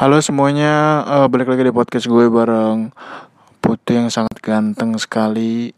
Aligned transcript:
Halo 0.00 0.16
semuanya, 0.24 1.04
uh, 1.04 1.28
balik 1.28 1.52
lagi 1.52 1.68
di 1.68 1.76
podcast 1.76 2.08
gue 2.08 2.32
bareng 2.32 2.88
Putih 3.60 4.00
yang 4.00 4.08
sangat 4.08 4.40
ganteng 4.40 4.96
sekali. 4.96 5.76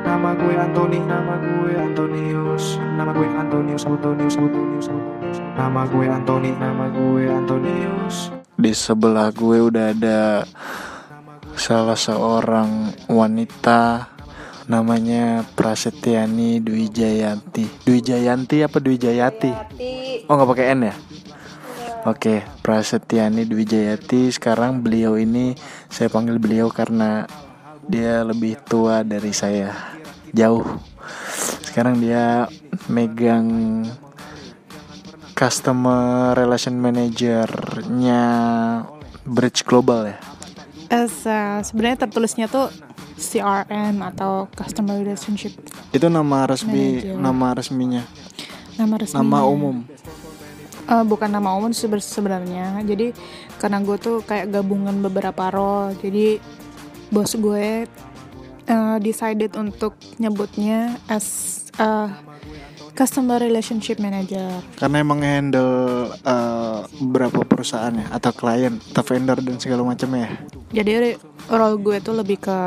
Nama 0.00 0.30
gue 0.40 0.56
Anthony, 0.56 1.04
nama 1.04 1.36
gue 1.36 1.76
Antonius, 1.76 2.80
nama 2.96 3.12
gue 3.12 3.28
Antonius, 3.28 3.84
Antonius, 3.84 4.40
Antonius, 4.40 4.88
Antonius. 4.88 5.36
Nama 5.52 5.80
gue 5.84 6.06
Anthony, 6.08 6.50
nama 6.56 6.88
gue 6.88 7.28
Antonius. 7.28 8.32
Di 8.56 8.72
sebelah 8.72 9.28
gue 9.28 9.60
udah 9.60 9.92
ada 9.92 10.48
salah 11.60 12.00
seorang 12.00 12.96
wanita 13.04 14.08
namanya 14.64 15.44
Prasetyani 15.44 16.64
Dwi 16.64 16.88
Jayanti. 16.88 17.84
Dwi 17.84 18.00
Jayanti 18.00 18.64
apa 18.64 18.80
Dwi 18.80 18.96
Jayati? 18.96 19.52
Oh 20.24 20.40
nggak 20.40 20.52
pakai 20.56 20.72
N 20.72 20.88
ya? 20.88 20.96
Oke, 22.08 22.40
Prasetyani 22.64 23.44
Dwi 23.44 23.68
Jayati. 23.68 24.32
Sekarang 24.32 24.80
beliau 24.80 25.20
ini 25.20 25.52
saya 25.92 26.08
panggil 26.08 26.40
beliau 26.40 26.72
karena 26.72 27.28
dia 27.84 28.24
lebih 28.24 28.56
tua 28.64 29.04
dari 29.04 29.36
saya 29.36 29.76
jauh. 30.32 30.64
Sekarang 31.60 32.00
dia 32.00 32.48
megang 32.88 33.84
customer 35.36 36.32
relation 36.32 36.80
manager-nya 36.80 38.22
Bridge 39.28 39.68
Global 39.68 40.16
ya. 40.16 40.18
As, 40.88 41.22
uh, 41.28 41.60
sebenarnya 41.60 42.08
tertulisnya 42.08 42.48
tuh 42.48 42.72
CRM 43.14 44.00
atau 44.00 44.48
Customer 44.56 44.96
Relationship 44.96 45.52
Itu 45.92 46.08
nama 46.08 46.48
resmi, 46.48 47.04
Manager. 47.04 47.16
nama 47.20 47.48
resminya, 47.52 48.02
nama 48.74 48.94
resmi. 48.96 49.16
nama 49.20 49.38
umum. 49.44 49.84
Eh, 50.90 51.04
bukan 51.06 51.30
nama 51.30 51.54
umum 51.54 51.70
sebe- 51.70 52.02
sebenarnya. 52.02 52.82
Jadi 52.82 53.14
karena 53.62 53.78
gue 53.78 53.94
tuh 53.94 54.26
kayak 54.26 54.50
gabungan 54.50 54.98
beberapa 54.98 55.46
role. 55.54 55.94
Jadi 56.02 56.42
bos 57.14 57.30
gue 57.38 57.86
eh, 58.66 58.96
decided 58.98 59.54
untuk 59.54 59.94
nyebutnya 60.18 60.98
as 61.06 61.58
uh, 61.78 62.10
Customer 62.98 63.38
Relationship 63.38 64.02
Manager. 64.02 64.50
Karena 64.82 64.98
emang 64.98 65.22
handle 65.22 66.10
uh, 66.26 66.82
beberapa 66.98 67.46
perusahaan 67.46 67.94
ya 67.94 68.10
atau 68.10 68.34
klien 68.34 68.74
atau 68.90 69.02
vendor 69.06 69.38
dan 69.46 69.62
segala 69.62 69.86
macamnya 69.86 70.26
ya. 70.26 70.82
Jadi 70.82 71.14
role 71.54 71.78
gue 71.78 71.96
tuh 72.02 72.18
lebih 72.18 72.42
ke 72.42 72.58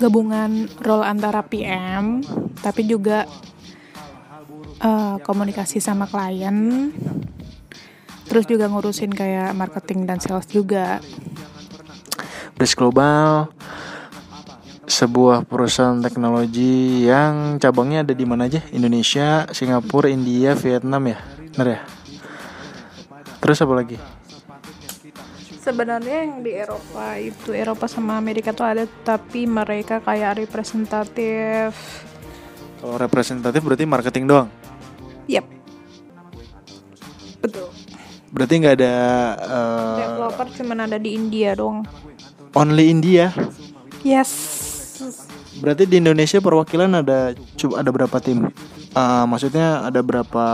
gabungan 0.00 0.68
role 0.80 1.04
antara 1.04 1.44
PM 1.44 2.20
tapi 2.60 2.84
juga 2.84 3.24
eh, 4.80 5.16
komunikasi 5.22 5.80
sama 5.80 6.08
klien. 6.08 6.90
Terus 8.26 8.44
juga 8.50 8.66
ngurusin 8.66 9.14
kayak 9.14 9.54
marketing 9.54 10.04
dan 10.04 10.18
sales 10.18 10.50
juga. 10.50 10.98
Bridge 12.56 12.74
Global 12.74 13.52
sebuah 14.86 15.42
perusahaan 15.44 15.98
teknologi 15.98 17.04
yang 17.04 17.58
cabangnya 17.58 18.06
ada 18.06 18.14
di 18.14 18.22
mana 18.22 18.46
aja? 18.46 18.62
Indonesia, 18.70 19.44
Singapura, 19.50 20.06
India, 20.06 20.54
Vietnam 20.54 21.10
ya. 21.10 21.18
Bener 21.54 21.68
ya? 21.76 21.80
Terus 23.42 23.58
apa 23.62 23.74
lagi? 23.74 23.98
Sebenarnya 25.66 26.22
yang 26.22 26.46
di 26.46 26.54
Eropa 26.54 27.18
itu 27.18 27.50
Eropa 27.50 27.90
sama 27.90 28.14
Amerika 28.14 28.54
tuh 28.54 28.62
ada 28.70 28.86
tapi 29.02 29.50
mereka 29.50 29.98
kayak 29.98 30.46
representatif. 30.46 31.74
Kalau 32.78 32.94
representatif 32.94 33.58
berarti 33.66 33.82
marketing 33.82 34.24
doang. 34.30 34.48
Yep. 35.26 35.44
Betul. 37.42 37.68
Berarti 38.34 38.54
nggak 38.58 38.74
ada 38.82 38.94
uh, 39.38 39.98
Developer 40.02 40.46
cuman 40.60 40.78
ada 40.84 40.98
di 40.98 41.14
India 41.14 41.54
dong. 41.54 41.86
only 42.56 42.88
India. 42.90 43.30
Yes. 44.02 44.30
Berarti 45.56 45.88
di 45.88 46.00
Indonesia 46.00 46.40
perwakilan 46.40 47.00
ada 47.00 47.32
ada 47.76 47.90
berapa 47.92 48.16
tim? 48.20 48.48
Uh, 48.96 49.24
maksudnya 49.28 49.84
ada 49.84 50.00
berapa 50.00 50.46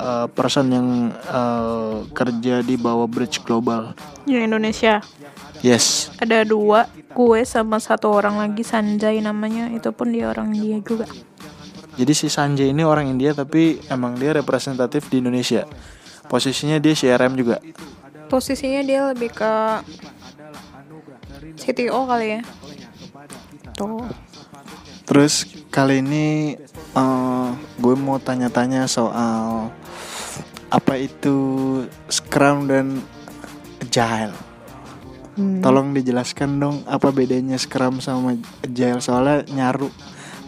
uh, 0.00 0.26
person 0.32 0.72
yang 0.72 0.88
uh, 1.28 2.04
kerja 2.16 2.64
di 2.64 2.80
bawah 2.80 3.04
Bridge 3.04 3.44
Global? 3.44 3.92
Di 4.24 4.40
Indonesia 4.40 5.04
Yes. 5.60 6.08
ada 6.16 6.40
dua, 6.40 6.88
gue 7.12 7.40
sama 7.44 7.76
satu 7.76 8.08
orang 8.08 8.40
lagi 8.40 8.64
Sanjay 8.64 9.20
namanya, 9.20 9.68
itu 9.68 9.92
pun 9.92 10.08
dia 10.08 10.32
orang 10.32 10.56
dia 10.56 10.80
juga. 10.80 11.04
Jadi 12.00 12.16
si 12.16 12.32
Sanjay 12.32 12.72
ini 12.72 12.80
orang 12.80 13.12
India 13.12 13.36
tapi 13.36 13.76
emang 13.92 14.16
dia 14.16 14.32
representatif 14.32 15.12
di 15.12 15.20
Indonesia. 15.20 15.68
Posisinya 16.32 16.80
dia 16.80 16.96
CRM 16.96 17.36
juga. 17.36 17.60
Posisinya 18.32 18.80
dia 18.80 19.04
lebih 19.12 19.36
ke 19.36 19.52
CTO 21.60 22.08
kali 22.08 22.40
ya. 22.40 22.42
Tuh. 23.76 24.08
Terus 25.04 25.44
kali 25.68 26.00
ini 26.00 26.56
uh, 26.96 27.52
gue 27.76 27.94
mau 28.00 28.16
tanya-tanya 28.16 28.88
soal 28.88 29.68
apa 30.72 30.94
itu 30.96 31.36
Scrum 32.08 32.64
dan 32.64 33.04
Agile. 33.84 34.32
Hmm. 35.36 35.60
Tolong 35.60 35.92
dijelaskan 35.92 36.56
dong 36.56 36.76
apa 36.88 37.12
bedanya 37.12 37.60
Scrum 37.60 38.00
sama 38.00 38.40
Agile 38.64 39.04
soalnya 39.04 39.44
nyaru 39.52 39.92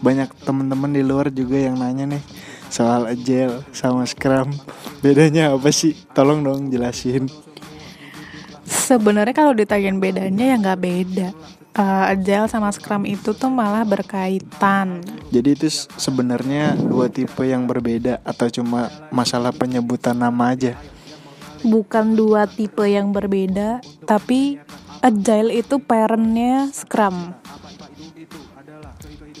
banyak 0.03 0.27
temen-temen 0.43 0.91
di 0.91 1.01
luar 1.01 1.31
juga 1.31 1.55
yang 1.55 1.79
nanya 1.79 2.19
nih 2.19 2.23
soal 2.67 3.07
Agile 3.07 3.63
sama 3.71 4.03
Scrum 4.03 4.51
bedanya 4.99 5.55
apa 5.55 5.71
sih? 5.71 5.95
Tolong 6.11 6.43
dong 6.43 6.67
jelasin. 6.67 7.31
Sebenarnya 8.67 9.31
kalau 9.31 9.55
ditanyain 9.55 9.95
bedanya 9.95 10.43
ya 10.51 10.55
nggak 10.59 10.81
beda. 10.83 11.29
Eh, 11.73 12.11
Agile 12.13 12.45
sama 12.51 12.69
Scrum 12.69 13.07
itu 13.07 13.33
tuh 13.33 13.49
malah 13.49 13.81
berkaitan. 13.81 15.01
Jadi 15.33 15.49
itu 15.57 15.67
sebenarnya 15.97 16.77
dua 16.77 17.09
tipe 17.09 17.41
yang 17.47 17.65
berbeda 17.65 18.21
atau 18.21 18.45
cuma 18.51 18.93
masalah 19.09 19.49
penyebutan 19.49 20.13
nama 20.13 20.53
aja. 20.53 20.77
Bukan 21.65 22.13
dua 22.13 22.45
tipe 22.45 22.85
yang 22.85 23.09
berbeda, 23.09 23.81
tapi 24.05 24.61
Agile 25.01 25.63
itu 25.63 25.81
parentnya 25.81 26.69
Scrum. 26.69 27.33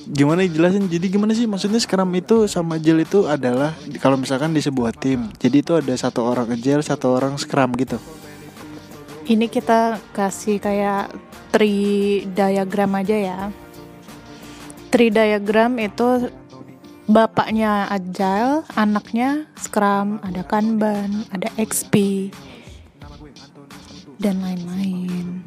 Gimana 0.03 0.43
jelasin? 0.43 0.91
Jadi 0.91 1.05
gimana 1.07 1.31
sih 1.31 1.47
maksudnya 1.47 1.79
Scrum 1.79 2.11
itu 2.15 2.43
sama 2.51 2.75
Agile 2.75 3.07
itu 3.07 3.23
adalah 3.23 3.71
kalau 4.03 4.19
misalkan 4.19 4.51
di 4.51 4.59
sebuah 4.59 4.91
tim. 4.91 5.31
Jadi 5.39 5.63
itu 5.63 5.71
ada 5.79 5.93
satu 5.95 6.27
orang 6.27 6.51
Agile, 6.51 6.83
satu 6.83 7.15
orang 7.15 7.39
Scrum 7.39 7.71
gitu. 7.79 7.95
Ini 9.23 9.47
kita 9.47 10.03
kasih 10.11 10.59
kayak 10.59 11.15
tree 11.55 12.27
diagram 12.27 12.99
aja 12.99 13.15
ya. 13.15 13.39
Tree 14.91 15.07
diagram 15.07 15.79
itu 15.79 16.27
bapaknya 17.07 17.87
Agile, 17.87 18.67
anaknya 18.75 19.47
Scrum, 19.55 20.19
ada 20.19 20.43
Kanban, 20.43 21.23
ada 21.31 21.47
XP, 21.55 22.27
dan 24.19 24.39
lain-lain. 24.43 25.43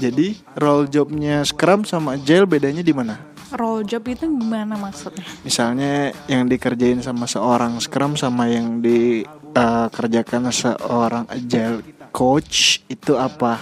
Jadi 0.00 0.40
role 0.56 0.88
jobnya 0.88 1.44
Scrum 1.44 1.84
sama 1.84 2.16
Agile 2.16 2.48
bedanya 2.48 2.80
di 2.80 2.96
mana? 2.96 3.20
Role 3.52 3.84
job 3.84 4.08
itu 4.08 4.24
gimana 4.24 4.80
maksudnya? 4.80 5.26
Misalnya 5.44 6.16
yang 6.24 6.48
dikerjain 6.48 7.04
sama 7.04 7.28
seorang 7.28 7.76
Scrum 7.84 8.16
sama 8.16 8.48
yang 8.48 8.80
dikerjakan 8.80 10.48
seorang 10.48 11.28
Agile 11.28 11.84
coach 12.08 12.80
itu 12.88 13.12
apa? 13.20 13.60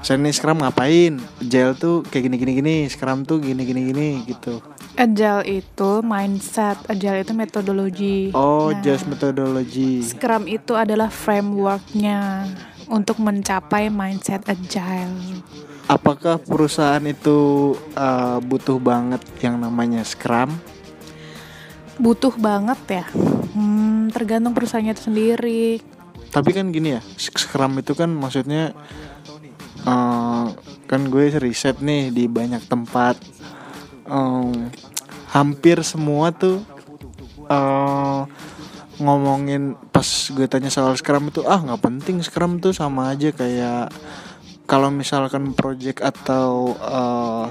Saya 0.00 0.16
nih 0.22 0.32
Scrum 0.32 0.64
ngapain? 0.64 1.20
Agile 1.42 1.76
tuh 1.76 2.06
kayak 2.08 2.30
gini 2.30 2.36
gini 2.40 2.52
gini, 2.62 2.76
Scrum 2.88 3.28
tuh 3.28 3.44
gini 3.44 3.66
gini 3.68 3.92
gini 3.92 4.08
gitu. 4.24 4.62
Agile 4.98 5.62
itu 5.62 5.90
mindset, 6.02 6.78
Agile 6.90 7.22
itu 7.22 7.30
metodologi. 7.30 8.34
Oh, 8.34 8.74
Nah, 8.74 8.82
just 8.82 9.06
methodology. 9.06 10.02
Scrum 10.02 10.50
itu 10.50 10.74
adalah 10.74 11.06
frameworknya 11.06 12.50
untuk 12.88 13.20
mencapai 13.20 13.92
mindset 13.92 14.44
Agile. 14.48 15.44
Apakah 15.88 16.36
perusahaan 16.36 17.00
itu 17.08 17.72
uh, 17.96 18.40
butuh 18.44 18.76
banget 18.76 19.24
yang 19.40 19.56
namanya 19.56 20.04
Scrum? 20.04 20.52
Butuh 21.96 22.36
banget 22.36 22.80
ya. 23.00 23.04
Hmm, 23.56 24.12
tergantung 24.12 24.52
perusahaannya 24.52 24.92
itu 24.92 25.04
sendiri. 25.08 25.64
Tapi 26.28 26.50
kan 26.52 26.68
gini 26.68 26.96
ya, 26.96 27.02
Scrum 27.16 27.80
itu 27.80 27.96
kan 27.96 28.12
maksudnya 28.12 28.76
uh, 29.88 30.52
kan 30.84 31.00
gue 31.08 31.32
riset 31.40 31.80
nih 31.80 32.12
di 32.12 32.28
banyak 32.28 32.68
tempat. 32.68 33.16
Um, 34.08 34.72
hampir 35.28 35.84
semua 35.84 36.32
tuh 36.32 36.64
uh, 37.48 38.24
ngomongin 38.98 39.78
pas 39.94 40.06
gue 40.06 40.46
tanya 40.50 40.70
soal 40.70 40.94
Scrum 40.98 41.30
itu 41.30 41.46
ah 41.46 41.62
nggak 41.62 41.82
penting 41.82 42.18
Scrum 42.22 42.58
tuh 42.58 42.74
sama 42.74 43.14
aja 43.14 43.30
kayak 43.30 43.94
kalau 44.68 44.92
misalkan 44.92 45.56
project 45.56 46.04
atau 46.04 46.76
uh, 46.76 47.48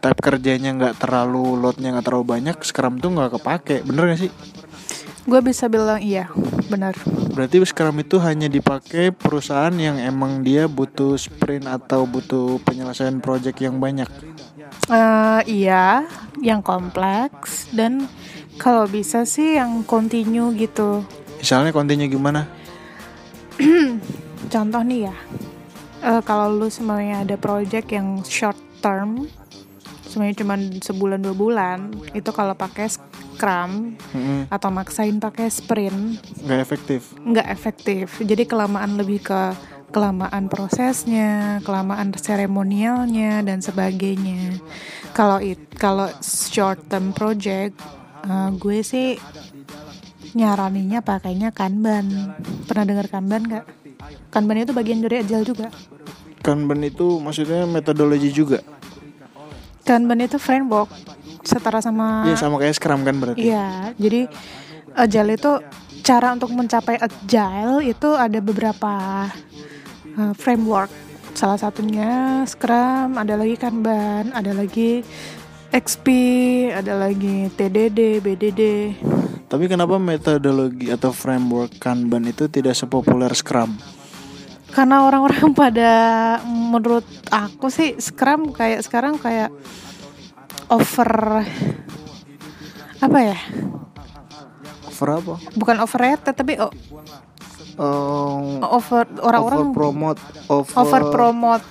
type 0.00 0.20
kerjanya 0.22 0.70
nggak 0.76 1.02
terlalu 1.02 1.58
loadnya 1.58 1.92
nggak 1.96 2.06
terlalu 2.06 2.26
banyak 2.38 2.56
Scrum 2.62 3.02
tuh 3.02 3.10
nggak 3.12 3.40
kepake. 3.40 3.76
Bener 3.84 4.14
gak 4.14 4.20
sih? 4.28 4.32
Gue 5.28 5.40
bisa 5.44 5.68
bilang 5.68 6.00
iya 6.00 6.32
benar 6.72 6.96
Berarti 7.30 7.62
Scrum 7.62 8.02
itu 8.02 8.18
hanya 8.18 8.50
dipakai 8.50 9.14
perusahaan 9.14 9.72
yang 9.74 9.96
emang 9.96 10.42
dia 10.42 10.66
butuh 10.66 11.14
sprint 11.14 11.64
atau 11.64 12.04
butuh 12.04 12.58
penyelesaian 12.66 13.22
project 13.22 13.62
yang 13.62 13.78
banyak. 13.78 14.10
Eh, 14.90 15.40
iya 15.46 16.04
yang 16.42 16.60
kompleks 16.60 17.70
dan 17.70 18.10
kalau 18.60 18.84
bisa 18.84 19.24
sih 19.24 19.56
yang 19.56 19.80
continue 19.88 20.52
gitu. 20.52 21.00
Misalnya 21.40 21.72
kontennya 21.72 22.04
gimana? 22.04 22.44
contoh 24.52 24.82
nih 24.84 25.08
ya. 25.08 25.16
Eh, 26.04 26.20
kalau 26.28 26.52
lu 26.52 26.68
semuanya 26.68 27.24
ada 27.24 27.40
project 27.40 27.88
yang 27.88 28.20
short 28.24 28.56
term 28.84 29.28
semuanya 30.10 30.42
cuma 30.42 30.58
sebulan 30.58 31.22
dua 31.22 31.36
bulan 31.38 31.78
itu 32.18 32.34
kalau 32.34 32.50
pakai 32.58 32.90
scrum 32.90 33.94
Mm-mm, 34.10 34.50
atau 34.50 34.68
maksain 34.74 35.22
pakai 35.22 35.46
sprint 35.46 36.18
nggak 36.42 36.60
efektif. 36.66 37.14
nggak 37.22 37.46
efektif. 37.46 38.18
Jadi 38.18 38.42
kelamaan 38.42 38.98
lebih 38.98 39.22
ke 39.22 39.54
kelamaan 39.94 40.50
prosesnya 40.50 41.62
kelamaan 41.62 42.10
seremonialnya 42.10 43.46
dan 43.46 43.62
sebagainya. 43.62 44.58
Kalau 45.14 45.38
it 45.38 45.62
kalau 45.78 46.10
short 46.24 46.90
term 46.90 47.14
project 47.14 47.78
eh, 48.24 48.48
gue 48.56 48.78
sih 48.84 49.08
nyaraninya 50.36 51.02
pakainya 51.02 51.50
kanban 51.50 52.36
pernah 52.68 52.84
dengar 52.86 53.06
kanban 53.10 53.42
nggak 53.46 53.64
kanban 54.30 54.62
itu 54.62 54.72
bagian 54.72 55.02
dari 55.02 55.26
agile 55.26 55.46
juga 55.46 55.68
Kanban 56.40 56.80
itu 56.80 57.20
maksudnya 57.20 57.68
metodologi 57.68 58.32
juga. 58.32 58.64
kanban 59.84 60.24
itu 60.24 60.40
framework 60.40 60.88
setara 61.44 61.84
sama 61.84 62.24
Iya 62.28 62.36
sama 62.40 62.56
kayak 62.60 62.76
Scrum 62.76 63.04
kan 63.04 63.16
berarti. 63.16 63.42
Iya, 63.42 63.92
jadi 63.96 64.28
agile 64.96 65.36
itu 65.36 65.52
cara 66.04 66.32
untuk 66.32 66.52
mencapai 66.52 66.96
agile 67.00 67.84
itu 67.84 68.08
ada 68.14 68.38
beberapa 68.40 69.26
uh, 70.16 70.32
framework. 70.36 70.88
Salah 71.34 71.56
satunya 71.56 72.42
Scrum, 72.44 73.16
ada 73.16 73.34
lagi 73.38 73.56
Kanban, 73.56 74.34
ada 74.34 74.52
lagi 74.52 75.00
XP, 75.70 76.06
ada 76.74 76.98
lagi 76.98 77.46
TDD, 77.54 78.18
BDD. 78.18 78.62
Tapi 79.46 79.70
kenapa 79.70 80.02
metodologi 80.02 80.90
atau 80.90 81.14
framework 81.14 81.78
Kanban 81.78 82.26
itu 82.26 82.50
tidak 82.50 82.74
sepopuler 82.74 83.30
Scrum? 83.38 83.78
Karena 84.74 85.06
orang-orang 85.06 85.54
pada 85.62 85.90
menurut 86.46 87.06
aku 87.30 87.70
sih 87.70 87.94
Scrum 88.02 88.50
kayak 88.50 88.82
sekarang 88.82 89.14
kayak 89.18 89.54
over 90.66 91.42
apa 92.98 93.18
ya? 93.22 93.38
Over 94.90 95.08
apa? 95.22 95.34
Bukan 95.54 95.76
overrated 95.78 96.34
tapi 96.34 96.58
Oh, 97.80 98.60
over 98.60 99.08
orang-orang 99.24 99.72
over 99.72 99.72
promote, 99.72 100.20
over, 100.52 100.74
over 100.84 101.00
promote 101.08 101.64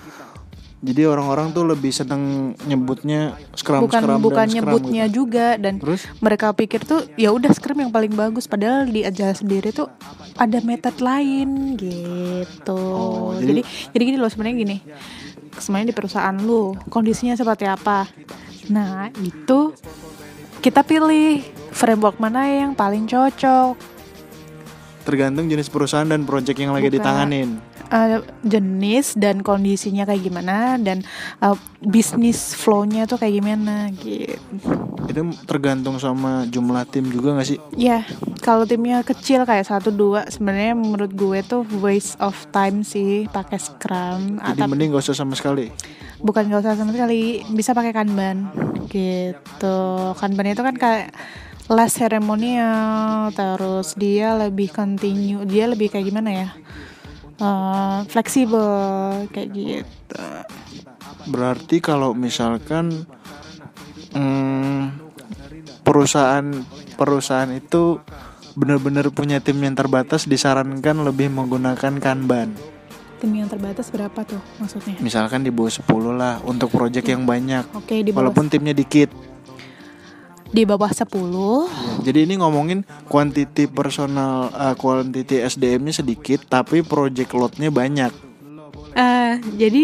Jadi 0.80 1.04
orang-orang 1.04 1.52
tuh 1.52 1.68
lebih 1.68 1.92
seneng 1.92 2.56
nyebutnya 2.64 3.36
Scrum 3.52 3.84
bukan 3.84 4.00
Scrum 4.00 4.20
bukan 4.24 4.38
dan 4.40 4.48
Scrum 4.48 4.56
nyebutnya 4.64 5.06
gitu. 5.12 5.16
juga 5.28 5.48
dan 5.60 5.76
Terus 5.76 6.08
mereka 6.24 6.56
pikir 6.56 6.88
tuh 6.88 7.04
ya 7.20 7.36
udah 7.36 7.52
Scrum 7.52 7.84
yang 7.84 7.92
paling 7.92 8.16
bagus 8.16 8.48
padahal 8.48 8.88
di 8.88 9.04
Agile 9.04 9.36
sendiri 9.36 9.76
tuh 9.76 9.92
ada 10.40 10.64
metode 10.64 11.04
lain 11.04 11.76
gitu. 11.76 12.80
Oh, 12.80 13.36
jadi 13.36 13.60
jadi- 13.60 13.66
jadi 13.92 14.04
gini 14.08 14.18
loh 14.18 14.32
sebenarnya 14.32 14.56
gini. 14.56 14.78
Sebenarnya 15.60 15.92
di 15.92 15.98
perusahaan 16.00 16.38
lu 16.40 16.72
kondisinya 16.88 17.36
seperti 17.36 17.68
apa? 17.68 18.08
Nah, 18.72 19.12
itu 19.20 19.76
kita 20.64 20.88
pilih 20.88 21.44
framework 21.72 22.24
mana 22.24 22.48
yang 22.48 22.72
paling 22.72 23.04
cocok. 23.04 24.00
tergantung 25.00 25.50
jenis 25.50 25.74
perusahaan 25.74 26.06
dan 26.06 26.22
project 26.22 26.54
yang 26.54 26.70
lagi 26.70 26.86
Bukan. 26.86 27.02
ditanganin. 27.02 27.50
Eh, 27.90 28.22
jenis 28.46 29.18
dan 29.18 29.42
kondisinya 29.42 30.06
kayak 30.06 30.22
gimana 30.22 30.78
dan 30.78 31.02
eh, 31.42 31.58
bisnis 31.82 32.54
flow-nya 32.54 33.10
tuh 33.10 33.18
kayak 33.18 33.42
gimana 33.42 33.90
gitu. 33.98 34.38
Itu 35.10 35.22
tergantung 35.50 35.98
sama 35.98 36.46
jumlah 36.46 36.86
tim 36.86 37.10
juga 37.10 37.34
gak 37.42 37.50
sih? 37.50 37.58
Ya, 37.74 38.06
kalau 38.46 38.70
timnya 38.70 39.02
kecil 39.02 39.42
kayak 39.42 39.66
satu 39.66 39.90
dua, 39.90 40.30
sebenarnya 40.30 40.78
menurut 40.78 41.18
gue 41.18 41.42
tuh 41.42 41.66
waste 41.82 42.14
of 42.22 42.38
time 42.54 42.86
sih 42.86 43.26
pakai 43.34 43.58
Scrum. 43.58 44.38
Jadi 44.38 44.62
Atau 44.62 44.70
mending 44.70 44.94
gak 44.94 45.10
usah 45.10 45.18
sama 45.18 45.34
sekali. 45.34 45.74
bukan 46.22 46.46
gak 46.46 46.62
usah 46.62 46.78
sama 46.78 46.94
sekali, 46.94 47.42
bisa 47.58 47.74
pakai 47.74 47.90
Kanban 47.90 48.54
gitu. 48.86 49.80
Kanban 50.14 50.54
itu 50.54 50.62
kan 50.62 50.78
kayak 50.78 51.10
less 51.74 51.98
seremonial, 51.98 53.34
terus 53.34 53.98
dia 53.98 54.38
lebih 54.38 54.70
continue, 54.70 55.42
dia 55.50 55.66
lebih 55.66 55.90
kayak 55.90 56.06
gimana 56.06 56.30
ya? 56.46 56.50
Eh, 57.40 58.00
fleksibel 58.12 58.68
kayak 59.32 59.50
gitu. 59.56 60.24
Berarti 61.32 61.80
kalau 61.80 62.12
misalkan 62.12 63.08
hmm, 64.12 64.92
perusahaan 65.88 66.44
perusahaan 67.00 67.48
itu 67.56 68.04
benar-benar 68.60 69.08
punya 69.16 69.40
tim 69.40 69.56
yang 69.64 69.72
terbatas 69.72 70.28
disarankan 70.28 71.00
lebih 71.08 71.32
menggunakan 71.32 71.96
Kanban. 72.04 72.52
Tim 73.24 73.32
yang 73.32 73.48
terbatas 73.48 73.88
berapa 73.88 74.20
tuh 74.28 74.40
maksudnya? 74.60 75.00
Misalkan 75.00 75.40
di 75.40 75.52
bawah 75.52 75.72
10 75.72 75.88
lah 76.12 76.44
untuk 76.44 76.76
project 76.76 77.08
yang 77.08 77.24
banyak. 77.24 77.64
Oke, 77.72 78.04
di 78.04 78.12
bawah 78.12 78.32
Walaupun 78.32 78.52
timnya 78.52 78.76
dikit. 78.76 79.16
Di 80.50 80.66
bawah 80.66 80.90
10 80.90 82.06
Jadi 82.06 82.20
ini 82.26 82.42
ngomongin 82.42 82.82
quantity 83.06 83.70
personal 83.70 84.50
uh, 84.54 84.74
quantity 84.74 85.46
SDM-nya 85.46 86.02
sedikit 86.02 86.46
tapi 86.50 86.82
project 86.82 87.32
load-nya 87.38 87.70
banyak. 87.70 88.12
Eh, 88.98 89.34
jadi 89.56 89.84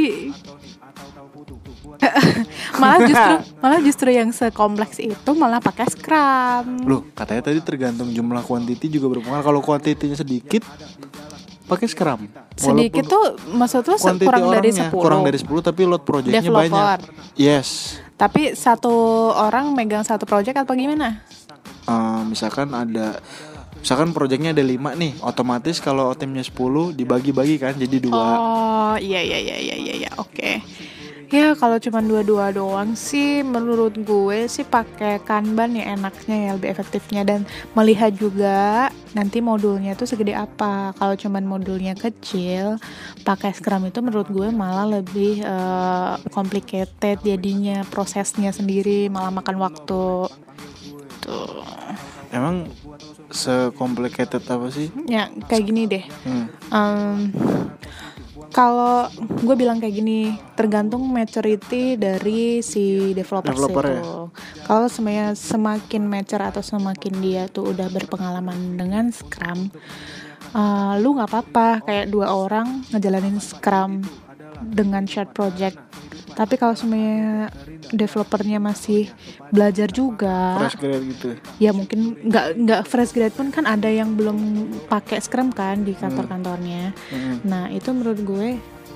malah 2.81 2.99
justru 3.07 3.33
malah 3.63 3.79
justru 3.79 4.09
yang 4.11 4.29
sekompleks 4.33 4.97
itu 4.99 5.31
malah 5.37 5.61
pakai 5.61 5.87
Scrum. 5.87 6.83
Loh, 6.83 7.01
katanya 7.15 7.51
tadi 7.51 7.59
tergantung 7.61 8.09
jumlah 8.11 8.43
quantity 8.43 8.89
juga 8.89 9.15
berpengaruh. 9.15 9.45
Kalau 9.45 9.61
quantity-nya 9.63 10.17
sedikit 10.17 10.65
pakai 11.65 11.87
Scrum. 11.89 12.27
Sedikit 12.55 13.03
tuh 13.09 13.25
maksud 13.53 13.83
lu 13.85 13.97
kurang 13.99 14.47
dari 14.53 14.69
orangnya 14.71 14.87
10. 14.91 14.95
kurang 14.95 15.21
dari 15.25 15.37
10 15.39 15.67
tapi 15.67 15.81
load 15.85 16.03
project-nya 16.03 16.51
banyak. 16.51 16.99
Yes. 17.35 17.99
Tapi 18.15 18.55
satu 18.55 18.91
orang 19.35 19.75
megang 19.75 20.07
satu 20.07 20.23
project 20.23 20.55
apa 20.55 20.71
gimana? 20.71 21.19
Eh, 21.85 22.21
misalkan 22.25 22.71
ada 22.71 23.19
misalkan 23.77 24.15
projectnya 24.15 24.55
ada 24.55 24.63
5 24.65 24.97
nih, 24.97 25.19
otomatis 25.21 25.77
kalau 25.83 26.15
timnya 26.17 26.41
10 26.41 26.95
dibagi-bagi 26.95 27.61
kan 27.61 27.75
jadi 27.77 27.97
dua. 28.01 28.27
Oh, 28.39 28.93
iya 28.97 29.21
iya 29.21 29.37
iya 29.37 29.57
iya 29.59 29.75
iya 29.77 29.93
iya, 30.07 30.11
oke. 30.17 30.63
Ya 31.35 31.51
kalau 31.51 31.75
cuma 31.83 31.99
dua-dua 31.99 32.55
doang 32.55 32.95
sih 32.95 33.43
menurut 33.43 33.91
gue 33.91 34.47
sih 34.47 34.63
pakai 34.63 35.19
Kanban 35.19 35.75
ya 35.75 35.91
enaknya 35.91 36.35
ya 36.47 36.49
lebih 36.55 36.71
efektifnya 36.71 37.27
dan 37.27 37.43
melihat 37.75 38.15
juga 38.15 38.87
nanti 39.11 39.43
modulnya 39.43 39.99
tuh 39.99 40.07
segede 40.07 40.31
apa. 40.31 40.95
Kalau 40.95 41.11
cuman 41.19 41.43
modulnya 41.43 41.91
kecil, 41.91 42.79
pakai 43.27 43.51
Scrum 43.51 43.83
itu 43.91 43.99
menurut 43.99 44.31
gue 44.31 44.47
malah 44.47 44.87
lebih 44.87 45.43
eh, 45.43 46.15
complicated 46.31 47.19
jadinya 47.19 47.83
prosesnya 47.91 48.55
sendiri 48.55 49.11
malah 49.11 49.35
makan 49.35 49.59
waktu. 49.59 50.31
Tuh. 51.19 51.67
Emang 52.31 52.71
secomplicated 53.27 54.39
apa 54.47 54.71
sih? 54.71 54.87
Ya 55.03 55.27
kayak 55.51 55.63
gini 55.67 55.83
deh. 55.83 56.05
Hmm. 56.23 56.47
Em, 56.71 57.17
kalau 58.51 59.09
gue 59.17 59.55
bilang 59.57 59.77
kayak 59.81 59.95
gini, 59.95 60.35
tergantung 60.53 61.05
maturity 61.07 61.95
dari 61.95 62.59
si 62.65 63.13
developer 63.13 63.53
Developer 63.53 63.85
ya? 63.85 63.93
itu. 64.01 64.15
Kalau 64.65 64.87
semuanya 64.89 65.27
semakin 65.37 66.03
mature 66.09 66.43
atau 66.43 66.61
semakin 66.65 67.13
dia 67.21 67.43
tuh 67.49 67.73
udah 67.73 67.87
berpengalaman 67.93 68.75
dengan 68.75 69.09
Scrum, 69.13 69.69
eh, 70.51 70.93
lu 70.99 71.15
nggak 71.15 71.29
apa-apa 71.29 71.85
kayak 71.85 72.09
dua 72.11 72.33
orang 72.33 72.83
ngejalanin 72.91 73.37
Scrum 73.39 74.03
dengan 74.61 75.05
shared 75.05 75.31
project. 75.35 75.77
Tapi 76.35 76.59
kalau 76.59 76.75
semuanya 76.75 77.47
developernya 77.89 78.59
masih 78.59 79.07
belajar 79.49 79.87
juga, 79.87 80.59
Fresh 80.59 80.77
grade 80.77 81.05
gitu. 81.07 81.27
ya 81.57 81.71
mungkin 81.71 82.19
nggak 82.21 82.45
nggak 82.59 82.81
fresh 82.83 83.15
grade 83.15 83.31
pun 83.31 83.49
kan 83.49 83.63
ada 83.63 83.87
yang 83.87 84.13
belum 84.13 84.35
pakai 84.85 85.23
Scrum 85.23 85.49
kan 85.49 85.81
di 85.81 85.95
kantor-kantornya. 85.95 86.91
Hmm. 87.07 87.39
Nah 87.47 87.71
itu 87.71 87.87
menurut 87.89 88.19
gue 88.19 88.47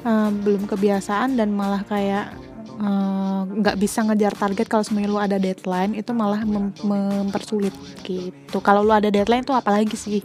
eh, 0.03 0.29
belum 0.35 0.67
kebiasaan 0.67 1.39
dan 1.39 1.55
malah 1.55 1.81
kayak 1.81 2.35
eh, 2.75 3.41
nggak 3.49 3.75
bisa 3.77 4.03
ngejar 4.03 4.35
target 4.35 4.67
kalau 4.67 4.83
semuanya 4.83 5.07
lu 5.07 5.17
ada 5.17 5.39
deadline 5.39 5.95
itu 5.95 6.11
malah 6.11 6.43
mem- 6.43 6.75
mempersulit 6.83 7.71
gitu. 8.03 8.59
Kalau 8.59 8.83
lu 8.83 8.91
ada 8.91 9.07
deadline 9.07 9.47
tuh 9.47 9.55
apalagi 9.55 9.95
sih? 9.95 10.19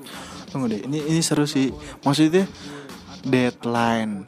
Tunggu 0.50 0.66
deh, 0.66 0.82
ini 0.82 0.98
ini 1.04 1.22
seru 1.22 1.46
sih. 1.46 1.70
Maksudnya 2.02 2.46
deadline. 3.22 4.26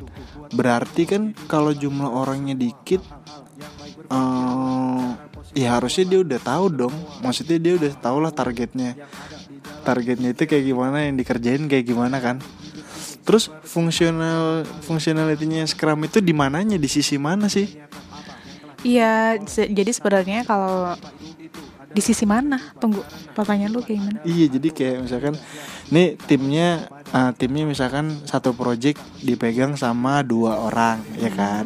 Berarti 0.48 1.02
kan 1.04 1.22
kalau 1.46 1.70
jumlah 1.70 2.06
orangnya 2.06 2.54
dikit 2.54 3.02
eh 4.06 5.06
ya 5.54 5.74
harusnya 5.74 6.04
dia 6.06 6.20
udah 6.20 6.38
tahu 6.38 6.64
dong. 6.70 6.94
Maksudnya 7.20 7.56
dia 7.56 7.74
udah 7.74 7.92
tahu 7.96 8.16
lah 8.20 8.30
targetnya. 8.30 8.94
targetnya 9.82 10.34
itu 10.34 10.44
kayak 10.44 10.64
gimana 10.66 11.06
yang 11.06 11.14
dikerjain 11.14 11.62
kayak 11.66 11.86
gimana 11.86 12.18
kan 12.18 12.42
terus 13.22 13.46
fungsional 13.62 14.66
fungsionalitinya 14.82 15.62
Scrum 15.62 16.02
itu 16.02 16.18
di 16.18 16.34
mananya 16.34 16.74
di 16.74 16.90
sisi 16.90 17.14
mana 17.16 17.46
sih 17.46 17.70
Iya, 18.82 19.38
se- 19.46 19.66
jadi 19.66 19.86
sebenarnya 19.90 20.42
kalau 20.42 20.94
di 21.88 21.98
sisi 21.98 22.22
mana? 22.22 22.58
Tunggu, 22.76 22.98
pertanyaan 23.30 23.70
lu 23.70 23.80
kayak 23.80 23.98
gimana? 23.98 24.18
Iya 24.22 24.46
jadi 24.52 24.68
kayak 24.70 24.96
misalkan 25.02 25.34
nih 25.88 26.18
timnya 26.20 26.90
uh, 27.16 27.32
timnya 27.32 27.64
misalkan 27.64 28.12
satu 28.28 28.52
project 28.52 29.00
dipegang 29.24 29.72
sama 29.80 30.20
dua 30.20 30.60
orang 30.60 31.00
ya 31.16 31.32
kan. 31.32 31.64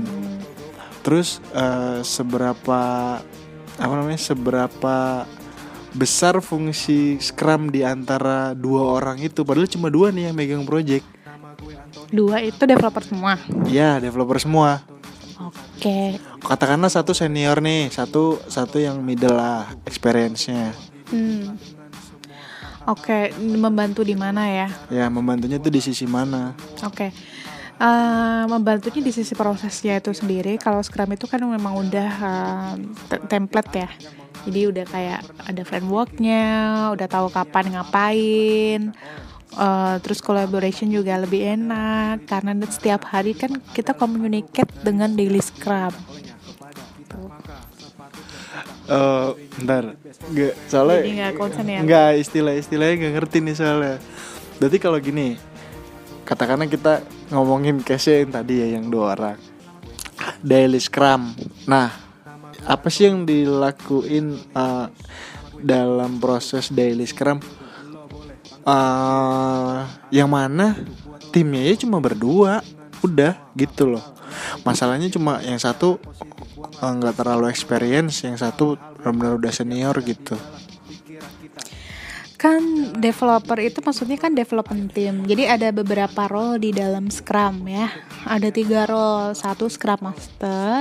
Terus 1.02 1.42
uh, 1.50 2.04
seberapa 2.06 2.80
apa 3.80 3.92
namanya 3.96 4.20
seberapa 4.20 5.26
besar 5.90 6.38
fungsi 6.38 7.18
Scrum 7.18 7.74
di 7.74 7.82
antara 7.82 8.54
dua 8.54 8.94
orang 9.00 9.18
itu 9.18 9.42
padahal 9.42 9.66
cuma 9.66 9.90
dua 9.90 10.14
nih 10.14 10.30
yang 10.30 10.36
megang 10.36 10.64
project. 10.68 11.02
Dua 12.10 12.42
itu 12.42 12.62
developer 12.62 13.02
semua. 13.02 13.34
Iya 13.66 13.98
developer 13.98 14.38
semua. 14.38 14.84
Oke. 15.40 16.20
Katakanlah 16.44 16.92
satu 16.92 17.16
senior 17.16 17.64
nih, 17.64 17.88
satu 17.88 18.38
satu 18.44 18.76
yang 18.76 19.00
middle 19.00 19.32
lah 19.32 19.72
experience-nya. 19.88 20.76
Hmm. 21.08 21.56
Oke, 22.88 23.34
membantu 23.36 24.00
di 24.00 24.16
mana 24.16 24.48
ya? 24.48 24.68
Ya 24.88 25.06
membantunya 25.12 25.60
tuh 25.60 25.68
di 25.68 25.80
sisi 25.84 26.08
mana? 26.08 26.56
Oke. 26.80 27.12
Eh, 27.80 28.44
membantunya 28.44 29.00
di 29.00 29.12
sisi 29.12 29.32
prosesnya 29.32 30.00
itu 30.00 30.12
sendiri. 30.12 30.60
Kalau 30.60 30.84
Scrum 30.84 31.16
itu 31.16 31.24
kan 31.24 31.40
memang 31.40 31.80
udah 31.80 32.12
te- 33.08 33.24
template 33.24 33.72
ya. 33.72 33.88
Jadi 34.48 34.60
udah 34.68 34.84
kayak 34.88 35.20
ada 35.48 35.62
frameworknya, 35.64 36.44
udah 36.92 37.08
tahu 37.08 37.28
kapan 37.32 37.76
ngapain. 37.76 38.80
Eh, 39.50 39.96
terus 40.04 40.22
collaboration 40.22 40.86
juga 40.92 41.18
lebih 41.18 41.42
enak 41.58 42.28
karena 42.28 42.54
setiap 42.70 43.02
hari 43.10 43.34
kan 43.34 43.58
kita 43.74 43.96
communicate 43.96 44.70
dengan 44.84 45.12
daily 45.16 45.40
Scrum. 45.40 45.92
Eh, 48.90 49.28
bentar, 49.54 49.94
nggak 50.34 50.54
soalnya 50.66 50.98
nggak 51.06 51.32
konsen 51.38 51.62
ya? 51.62 51.78
nggak 51.78 52.10
istilah-istilahnya 52.26 52.94
nggak 52.98 53.14
ngerti 53.22 53.38
nih 53.38 53.54
soalnya. 53.54 53.96
Berarti 54.58 54.78
kalau 54.82 54.98
gini, 54.98 55.38
katakanlah 56.26 56.66
kita 56.66 57.06
ngomongin 57.30 57.86
case 57.86 58.26
yang 58.26 58.34
tadi 58.34 58.58
ya 58.58 58.66
yang 58.74 58.90
dua 58.90 59.14
orang, 59.14 59.38
daily 60.42 60.82
scrum. 60.82 61.38
Nah, 61.70 61.94
apa 62.66 62.90
sih 62.90 63.06
yang 63.06 63.22
dilakuin 63.22 64.34
eh, 64.58 64.86
dalam 65.62 66.18
proses 66.18 66.74
daily 66.74 67.06
scrum? 67.06 67.38
eh 68.60 69.80
yang 70.12 70.28
mana 70.28 70.76
timnya 71.30 71.62
ya 71.62 71.78
cuma 71.78 72.02
berdua, 72.02 72.58
udah 73.06 73.38
gitu 73.54 73.86
loh. 73.86 74.04
Masalahnya 74.66 75.06
cuma 75.14 75.38
yang 75.46 75.62
satu 75.62 75.96
nggak 76.80 77.16
terlalu 77.16 77.48
experience, 77.48 78.24
yang 78.24 78.36
satu 78.36 78.76
benar-benar 79.00 79.40
udah 79.40 79.52
senior 79.52 79.96
gitu. 80.04 80.36
Kan 82.40 82.96
developer 82.96 83.60
itu 83.60 83.84
maksudnya 83.84 84.16
kan 84.16 84.32
development 84.32 84.96
team. 84.96 85.28
Jadi 85.28 85.44
ada 85.44 85.68
beberapa 85.68 86.24
role 86.24 86.56
di 86.56 86.72
dalam 86.72 87.12
Scrum 87.12 87.68
ya. 87.68 87.92
Ada 88.24 88.48
tiga 88.48 88.88
role. 88.88 89.36
Satu 89.36 89.68
Scrum 89.68 90.00
Master, 90.00 90.80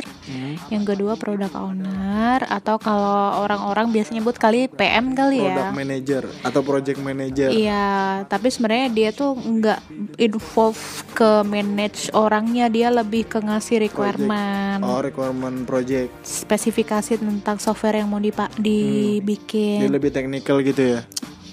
yang 0.71 0.87
kedua 0.87 1.19
Product 1.19 1.51
Owner, 1.51 2.47
atau 2.47 2.79
kalau 2.79 3.43
orang-orang 3.43 3.91
biasanya 3.91 4.23
nyebut 4.23 4.39
kali 4.39 4.71
PM 4.71 5.11
kali 5.11 5.43
ya. 5.43 5.51
Product 5.51 5.75
manager 5.75 6.23
atau 6.47 6.61
project 6.63 6.99
manager. 7.03 7.51
Iya, 7.51 7.87
tapi 8.25 8.47
sebenarnya 8.47 8.87
dia 8.87 9.09
tuh 9.11 9.35
nggak 9.35 9.79
involve 10.15 10.79
ke 11.11 11.43
manage 11.43 12.07
orangnya, 12.15 12.71
dia 12.71 12.87
lebih 12.87 13.27
ke 13.27 13.43
ngasih 13.43 13.83
requirement, 13.83 14.79
Oh, 14.79 15.03
requirement 15.03 15.67
project. 15.67 16.23
spesifikasi 16.23 17.19
tentang 17.19 17.59
software 17.59 17.99
yang 17.99 18.07
mau 18.07 18.23
dipa- 18.23 18.51
dibikin. 18.55 19.83
Dia 19.83 19.91
lebih 19.91 20.15
technical 20.15 20.63
gitu 20.63 20.95
ya. 20.95 21.01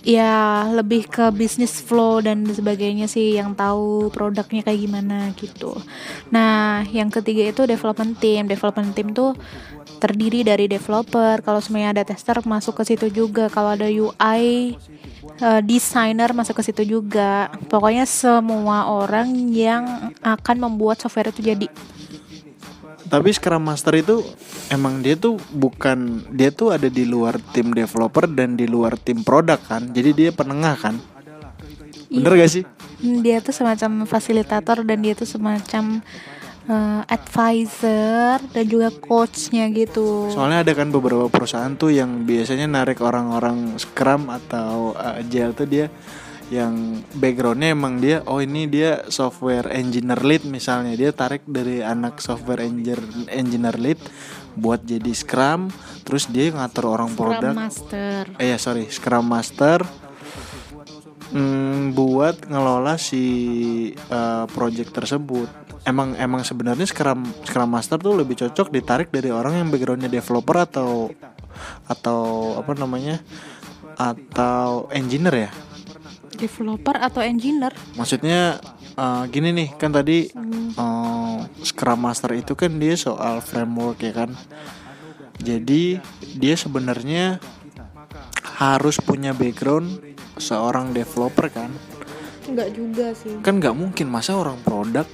Ya 0.07 0.63
lebih 0.71 1.11
ke 1.11 1.35
bisnis 1.35 1.83
flow 1.83 2.23
dan 2.23 2.47
sebagainya 2.47 3.11
sih 3.11 3.35
yang 3.35 3.59
tahu 3.59 4.07
produknya 4.15 4.63
kayak 4.63 4.87
gimana 4.87 5.35
gitu. 5.35 5.75
Nah, 6.31 6.87
yang 6.95 7.11
ketiga 7.11 7.51
itu 7.51 7.67
development 7.67 8.15
team. 8.23 8.47
Development 8.47 8.95
team 8.95 9.11
tuh 9.11 9.35
terdiri 9.99 10.47
dari 10.47 10.71
developer. 10.71 11.43
Kalau 11.43 11.59
semuanya 11.59 11.91
ada 11.91 12.07
tester 12.07 12.39
masuk 12.47 12.79
ke 12.79 12.95
situ 12.95 13.11
juga. 13.11 13.51
Kalau 13.51 13.75
ada 13.75 13.91
UI 13.91 14.79
eh, 15.43 15.61
designer 15.67 16.31
masuk 16.31 16.63
ke 16.63 16.71
situ 16.71 16.87
juga. 16.87 17.51
Pokoknya 17.67 18.07
semua 18.07 18.87
orang 18.87 19.35
yang 19.51 20.15
akan 20.23 20.57
membuat 20.71 21.03
software 21.03 21.35
itu 21.35 21.43
jadi. 21.43 21.67
Tapi 23.07 23.31
Scrum 23.31 23.63
Master 23.63 23.95
itu 23.95 24.27
emang 24.69 24.99
dia 24.99 25.15
tuh 25.15 25.39
bukan 25.55 26.27
dia 26.35 26.51
tuh 26.51 26.75
ada 26.75 26.91
di 26.91 27.07
luar 27.07 27.39
tim 27.55 27.71
developer 27.71 28.27
dan 28.27 28.59
di 28.59 28.67
luar 28.67 28.99
tim 28.99 29.23
produk 29.23 29.59
kan. 29.63 29.87
Jadi 29.95 30.11
dia 30.13 30.31
penengah 30.35 30.75
kan. 30.75 30.99
Bener 32.07 32.33
gak 32.39 32.51
sih? 32.51 32.63
Hmm, 33.03 33.21
Dia 33.21 33.43
tuh 33.43 33.53
semacam 33.55 34.07
fasilitator 34.07 34.87
dan 34.87 34.99
dia 35.03 35.13
tuh 35.19 35.27
semacam 35.27 36.01
eh, 36.67 37.03
advisor 37.07 38.43
dan 38.51 38.65
juga 38.67 38.89
coachnya 38.95 39.67
gitu. 39.75 40.31
Soalnya 40.31 40.63
ada 40.63 40.73
kan 40.75 40.91
beberapa 40.91 41.27
perusahaan 41.27 41.75
tuh 41.75 41.95
yang 41.95 42.27
biasanya 42.27 42.67
narik 42.71 43.03
orang-orang 43.03 43.75
Scrum 43.79 44.31
atau 44.31 44.95
uh, 44.95 45.19
Agile 45.19 45.55
tuh 45.55 45.67
dia 45.67 45.87
yang 46.47 47.03
backgroundnya 47.19 47.75
emang 47.75 47.99
dia 47.99 48.23
oh 48.31 48.39
ini 48.39 48.71
dia 48.71 49.03
software 49.11 49.67
engineer 49.75 50.23
lead 50.23 50.47
misalnya. 50.47 50.95
Dia 50.95 51.11
tarik 51.11 51.43
dari 51.47 51.83
anak 51.83 52.23
software 52.23 52.63
engineer 52.63 53.03
engineer 53.31 53.77
lead 53.79 53.99
buat 54.57 54.81
jadi 54.87 55.13
Scrum 55.13 55.69
terus 56.07 56.31
dia 56.31 56.55
ngatur 56.55 56.89
orang 56.95 57.13
Scrum 57.13 57.21
produk. 57.21 57.53
Master. 57.53 58.23
eh 58.41 58.55
ya 58.55 58.59
sorry 58.63 58.89
Scrum 58.89 59.27
Master 59.27 59.85
mm, 61.35 61.93
buat 61.93 62.47
ngelola 62.49 62.97
si 62.97 63.25
uh, 64.09 64.47
project 64.55 64.95
tersebut. 64.95 65.51
Emang 65.87 66.15
emang 66.19 66.43
sebenarnya 66.43 66.87
Scrum 66.87 67.27
Scrum 67.43 67.71
Master 67.71 67.99
tuh 67.99 68.17
lebih 68.17 68.39
cocok 68.39 68.71
ditarik 68.71 69.11
dari 69.11 69.35
orang 69.35 69.61
yang 69.61 69.69
backgroundnya 69.69 70.11
developer 70.11 70.57
atau 70.63 71.11
atau 71.91 72.55
apa 72.59 72.73
namanya 72.75 73.19
atau 73.97 74.93
engineer 74.93 75.49
ya 75.49 75.51
Developer 76.37 76.97
atau 76.97 77.25
engineer? 77.25 77.73
maksudnya 77.97 78.61
uh, 78.95 79.25
gini 79.27 79.51
nih 79.53 79.69
kan 79.75 79.91
tadi 79.91 80.29
uh, 80.77 81.43
Scrum 81.65 82.01
Master 82.05 82.37
itu 82.37 82.53
kan 82.55 82.77
dia 82.77 82.95
soal 82.95 83.41
framework 83.41 84.05
ya 84.05 84.13
kan 84.13 84.31
jadi 85.37 86.01
dia 86.37 86.55
sebenarnya 86.57 87.41
harus 88.57 88.97
punya 89.01 89.37
background 89.37 90.01
seorang 90.37 90.93
developer 90.93 91.49
kan 91.49 91.69
Enggak 92.47 92.73
juga 92.73 93.11
sih. 93.13 93.37
kan 93.43 93.59
nggak 93.59 93.75
mungkin 93.75 94.07
masa 94.07 94.39
orang 94.39 94.57
produk 94.63 95.05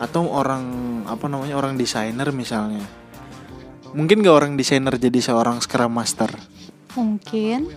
atau 0.00 0.26
orang 0.32 0.64
apa 1.04 1.28
namanya 1.28 1.60
orang 1.60 1.76
desainer 1.76 2.32
misalnya 2.32 2.80
mungkin 3.92 4.24
nggak 4.24 4.32
orang 4.32 4.52
desainer 4.56 4.96
jadi 4.96 5.20
seorang 5.20 5.60
Scrum 5.60 5.92
Master 5.92 6.30
Mungkin. 6.90 7.70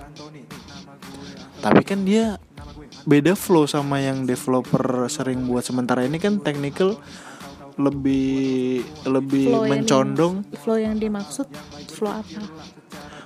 tapi 1.61 1.81
kan 1.85 2.01
dia 2.01 2.41
beda 3.03 3.35
flow 3.35 3.67
sama 3.67 3.99
yang 3.99 4.23
developer 4.23 5.07
sering 5.11 5.43
buat 5.43 5.63
sementara 5.63 6.07
ini 6.07 6.19
kan 6.19 6.39
technical 6.39 6.95
lebih 7.75 8.85
lebih 9.03 9.49
Flow 9.49 9.63
yang 9.65 9.71
mencondong 9.81 10.33
di- 10.45 10.57
flow 10.61 10.77
yang 10.77 10.95
dimaksud 10.95 11.47
flow 11.89 12.13
apa? 12.13 12.41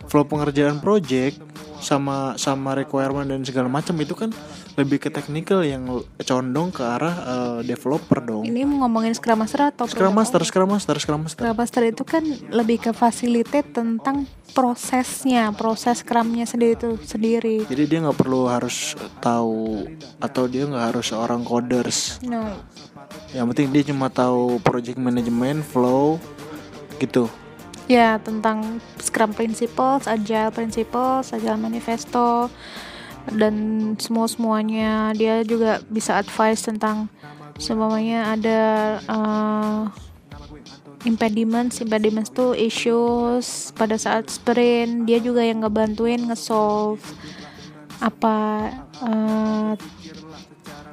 flow 0.08 0.24
pengerjaan 0.24 0.80
project 0.80 1.38
sama 1.78 2.34
sama 2.40 2.74
requirement 2.74 3.28
dan 3.28 3.44
segala 3.44 3.68
macam 3.70 3.94
itu 4.02 4.16
kan 4.18 4.32
lebih 4.78 5.02
ke 5.02 5.10
technical 5.10 5.66
yang 5.66 5.90
condong 6.22 6.70
ke 6.70 6.86
arah 6.86 7.16
eh, 7.18 7.60
developer 7.66 8.22
dong. 8.22 8.46
Ini 8.46 8.62
mau 8.70 8.86
ngomongin 8.86 9.18
Scrum 9.18 9.42
Master 9.42 9.74
atau 9.74 9.90
Scrum 9.90 10.14
Master? 10.14 10.46
Scrum 10.46 10.70
Master, 10.70 10.96
Scrum 11.02 11.22
Master. 11.26 11.42
Scrum 11.42 11.58
Master 11.58 11.82
itu 11.90 12.04
kan 12.06 12.22
lebih 12.54 12.78
ke 12.86 12.92
facilitate 12.94 13.74
tentang 13.74 14.30
prosesnya, 14.54 15.50
proses 15.58 16.06
Scrumnya 16.06 16.46
sendiri 16.46 16.78
itu 16.78 16.90
sendiri. 17.02 17.66
Jadi 17.66 17.84
dia 17.90 18.00
nggak 18.06 18.22
perlu 18.22 18.46
harus 18.46 18.94
tahu 19.18 19.90
atau 20.22 20.44
dia 20.46 20.70
nggak 20.70 20.86
harus 20.94 21.10
seorang 21.10 21.42
coders. 21.42 22.22
No. 22.22 22.46
Yang 23.34 23.46
penting 23.54 23.68
dia 23.74 23.84
cuma 23.90 24.14
tahu 24.14 24.62
project 24.62 25.02
management, 25.02 25.66
flow, 25.66 26.22
gitu. 27.02 27.26
Ya, 27.88 28.20
tentang 28.20 28.84
Scrum 29.00 29.32
Principles, 29.32 30.06
Agile 30.06 30.52
Principles, 30.52 31.32
Agile 31.32 31.56
Manifesto, 31.56 32.52
dan 33.36 33.56
semua-semuanya. 34.00 35.12
Dia 35.18 35.44
juga 35.44 35.84
bisa 35.92 36.20
advice 36.20 36.64
tentang 36.64 37.12
semuanya 37.58 38.38
ada 38.38 38.62
uh, 39.10 39.82
impediments. 41.04 41.80
Impediments 41.84 42.32
tuh 42.32 42.56
issues 42.56 43.72
pada 43.76 44.00
saat 44.00 44.32
sprint. 44.32 45.08
Dia 45.08 45.20
juga 45.20 45.44
yang 45.44 45.64
ngebantuin 45.64 46.28
nge-solve 46.28 47.02
apa 47.98 48.70
eh, 49.02 49.74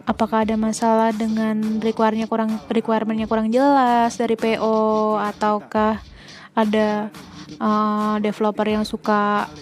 apakah 0.08 0.44
ada 0.44 0.56
masalah 0.56 1.12
dengan 1.12 1.80
requirementnya 1.80 2.28
kurang 2.28 2.56
requirementnya 2.68 3.28
kurang 3.28 3.52
jelas 3.52 4.16
dari 4.16 4.36
PO 4.40 5.20
ataukah 5.20 6.00
ada 6.56 7.12
eh, 7.60 8.14
developer 8.24 8.64
yang 8.64 8.88
suka 8.88 9.52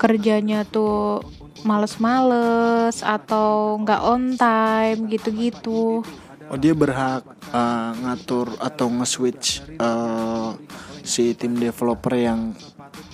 kerjanya 0.00 0.64
tuh 0.64 1.20
males-males 1.62 3.02
atau 3.04 3.78
nggak 3.80 4.00
on 4.02 4.24
time 4.36 5.00
gitu-gitu. 5.08 6.02
Oh 6.50 6.58
dia 6.58 6.74
berhak 6.74 7.22
uh, 7.54 7.92
ngatur 8.02 8.58
atau 8.58 8.90
nge-switch 8.90 9.62
uh, 9.78 10.58
si 11.06 11.30
tim 11.38 11.54
developer 11.54 12.10
yang 12.18 12.58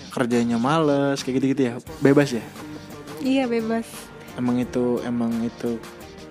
kerjanya 0.09 0.57
males 0.57 1.21
kayak 1.21 1.35
gitu-gitu 1.43 1.62
ya? 1.69 1.75
Bebas 2.00 2.33
ya? 2.33 2.45
Iya 3.21 3.45
bebas. 3.45 3.85
Emang 4.41 4.57
itu 4.57 5.05
emang 5.05 5.33
itu 5.45 5.76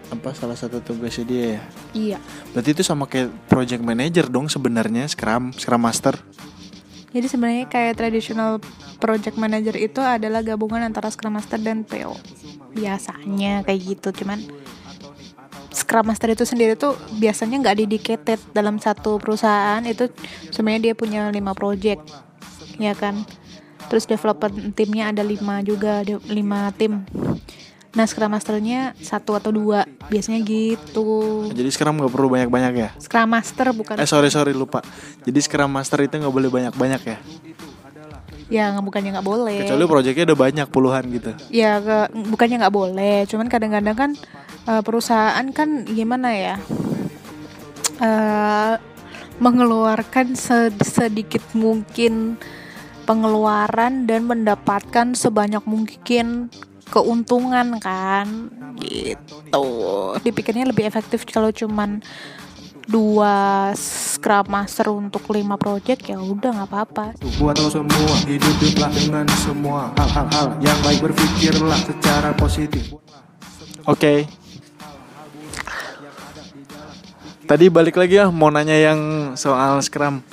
apa 0.10 0.34
salah 0.34 0.58
satu 0.58 0.82
tugasnya 0.82 1.26
dia 1.26 1.44
ya? 1.46 1.62
Iya. 1.94 2.18
Berarti 2.54 2.70
itu 2.74 2.84
sama 2.86 3.06
kayak 3.06 3.30
project 3.50 3.82
manager 3.86 4.26
dong 4.26 4.50
sebenarnya 4.50 5.06
scrum 5.06 5.54
scrum 5.54 5.82
master 5.82 6.18
Jadi 7.16 7.32
sebenarnya 7.32 7.72
kayak 7.72 7.96
traditional 7.96 8.60
project 9.00 9.40
manager 9.40 9.72
itu 9.80 10.04
adalah 10.04 10.44
gabungan 10.44 10.84
antara 10.84 11.08
Scrum 11.08 11.40
Master 11.40 11.56
dan 11.64 11.88
PO. 11.88 12.12
Biasanya 12.76 13.64
kayak 13.64 13.80
gitu, 13.80 14.12
cuman 14.20 14.44
Scrum 15.72 16.12
Master 16.12 16.36
itu 16.36 16.44
sendiri 16.44 16.76
tuh 16.76 17.00
biasanya 17.16 17.64
nggak 17.64 17.78
dedicated 17.88 18.40
dalam 18.52 18.84
satu 18.84 19.16
perusahaan 19.16 19.80
itu 19.88 20.12
sebenarnya 20.52 20.92
dia 20.92 20.94
punya 21.00 21.22
lima 21.32 21.56
project, 21.56 22.04
ya 22.76 22.92
kan. 22.92 23.24
Terus 23.88 24.04
developer 24.12 24.52
timnya 24.76 25.16
ada 25.16 25.24
lima 25.24 25.64
juga, 25.64 26.04
lima 26.28 26.76
tim. 26.76 27.08
Nah 27.96 28.04
Scrum 28.04 28.28
Masternya 28.28 28.92
satu 29.00 29.40
atau 29.40 29.56
dua, 29.56 29.88
biasanya 30.12 30.44
gitu. 30.44 31.48
jadi 31.48 31.70
scrum 31.72 31.96
nggak 31.96 32.12
perlu 32.12 32.28
banyak-banyak 32.28 32.74
ya? 32.76 32.90
Scrum 33.00 33.32
Master 33.32 33.72
bukan 33.72 33.96
eh 33.96 34.04
sorry 34.04 34.28
sorry 34.28 34.52
lupa. 34.52 34.84
Jadi 35.24 35.40
scrum 35.40 35.72
master 35.72 36.04
itu 36.04 36.20
nggak 36.20 36.34
boleh 36.36 36.50
banyak-banyak 36.52 37.02
ya? 37.08 37.18
Ya 38.46 38.66
bukannya 38.78 39.16
nggak 39.16 39.26
boleh. 39.26 39.64
kecuali 39.64 39.88
projectnya 39.88 40.28
udah 40.30 40.40
banyak 40.40 40.68
puluhan 40.70 41.04
gitu. 41.10 41.32
Ya 41.50 41.80
ke, 41.82 42.14
bukannya 42.30 42.62
nggak 42.62 42.76
boleh 42.76 43.18
cuman 43.26 43.48
kadang-kadang 43.48 43.96
kan 43.98 44.12
eh, 44.68 44.82
perusahaan 44.84 45.46
kan 45.50 45.88
gimana 45.88 46.30
ya 46.36 46.56
eh 47.96 48.74
mengeluarkan 49.40 50.36
se- 50.36 50.72
sedikit 50.80 51.44
mungkin 51.52 52.40
pengeluaran 53.04 54.08
dan 54.08 54.26
mendapatkan 54.26 55.14
sebanyak 55.14 55.64
mungkin 55.68 56.50
keuntungan 56.90 57.82
kan 57.82 58.50
gitu 58.78 59.66
dipikirnya 60.22 60.70
lebih 60.70 60.86
efektif 60.86 61.26
kalau 61.26 61.50
cuman 61.50 62.04
dua 62.86 63.74
scrum 63.74 64.46
master 64.46 64.94
untuk 64.94 65.26
lima 65.34 65.58
project 65.58 66.06
ya 66.06 66.22
udah 66.22 66.54
nggak 66.54 66.70
apa-apa 66.70 67.06
Buat 67.42 67.58
lo 67.58 67.70
semua 67.74 68.14
Hiduplah 68.30 68.94
dengan 68.94 69.26
semua 69.42 69.90
Hal-hal 69.98 70.54
yang 70.62 70.78
baik 70.86 71.02
berpikirlah 71.02 71.82
secara 71.82 72.30
positif 72.38 72.94
Oke. 73.86 74.26
Tadi 77.46 77.66
balik 77.70 78.02
lagi 78.02 78.18
ya 78.18 78.34
mau 78.34 78.50
nanya 78.50 78.74
yang 78.74 79.00
soal 79.38 79.78
Scrum. 79.86 80.26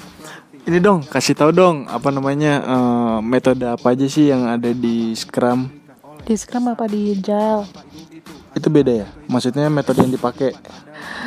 Ini 0.64 0.80
dong, 0.80 1.04
kasih 1.04 1.36
tahu 1.36 1.52
dong 1.52 1.84
apa 1.84 2.08
namanya 2.08 2.64
eh, 2.64 3.18
metode 3.20 3.68
apa 3.68 3.92
aja 3.92 4.08
sih 4.08 4.32
yang 4.32 4.48
ada 4.48 4.72
di 4.72 5.12
Scrum? 5.12 5.81
Di 6.22 6.34
scrum 6.38 6.70
apa 6.70 6.86
di 6.86 7.18
agile 7.18 7.66
Itu 8.52 8.68
beda 8.68 8.92
ya? 8.92 9.06
Maksudnya 9.32 9.72
metode 9.72 10.04
yang 10.04 10.12
dipakai. 10.12 10.52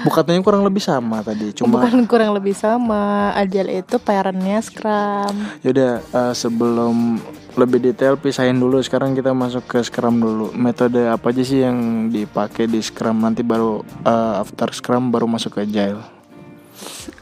Bukannya 0.05 0.45
kurang 0.45 0.61
lebih 0.61 0.77
sama 0.77 1.25
tadi, 1.25 1.49
cuma 1.57 1.81
bukan 1.81 2.05
kurang 2.05 2.37
lebih 2.37 2.53
sama 2.53 3.33
agile 3.33 3.81
itu 3.81 3.97
parentnya 3.97 4.61
scrum. 4.61 5.33
Yaudah 5.65 6.05
eh, 6.05 6.33
sebelum 6.37 7.17
lebih 7.57 7.79
detail 7.81 8.19
pisahin 8.19 8.59
dulu. 8.61 8.77
Sekarang 8.83 9.17
kita 9.17 9.31
masuk 9.31 9.65
ke 9.65 9.79
Scrum 9.81 10.19
dulu. 10.19 10.51
Metode 10.53 11.07
apa 11.07 11.31
aja 11.31 11.41
sih 11.41 11.63
yang 11.63 12.11
dipakai 12.11 12.67
di 12.67 12.83
Scrum? 12.83 13.23
Nanti 13.23 13.41
baru 13.41 13.81
eh, 14.05 14.41
after 14.43 14.69
Scrum 14.75 15.09
baru 15.09 15.25
masuk 15.25 15.57
ke 15.57 15.65
Agile 15.65 16.14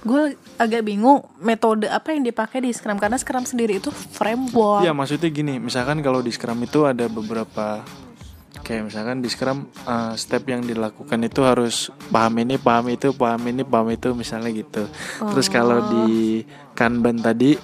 gue 0.03 0.35
agak 0.59 0.85
bingung 0.85 1.23
metode 1.39 1.87
apa 1.87 2.13
yang 2.13 2.23
dipakai 2.23 2.63
di 2.63 2.71
Scrum 2.71 2.99
karena 2.99 3.17
Scrum 3.19 3.43
sendiri 3.47 3.79
itu 3.79 3.89
framework. 3.91 4.85
Iya 4.85 4.93
maksudnya 4.95 5.29
gini 5.31 5.59
misalkan 5.59 5.99
kalau 5.99 6.19
di 6.19 6.31
Scrum 6.31 6.59
itu 6.63 6.87
ada 6.87 7.07
beberapa 7.07 7.83
kayak 8.63 8.93
misalkan 8.93 9.19
di 9.19 9.27
Scrum 9.27 9.67
eh, 9.67 10.13
step 10.15 10.47
yang 10.47 10.63
dilakukan 10.63 11.19
itu 11.27 11.43
harus 11.43 11.91
paham 12.07 12.39
ini 12.39 12.55
paham 12.55 12.87
itu 12.93 13.11
paham 13.11 13.41
ini 13.51 13.61
paham 13.67 13.91
itu 13.91 14.15
misalnya 14.15 14.49
gitu. 14.55 14.87
Terus 15.19 15.47
kalau 15.51 15.83
di 15.91 16.41
Kanban 16.71 17.19
tadi 17.19 17.59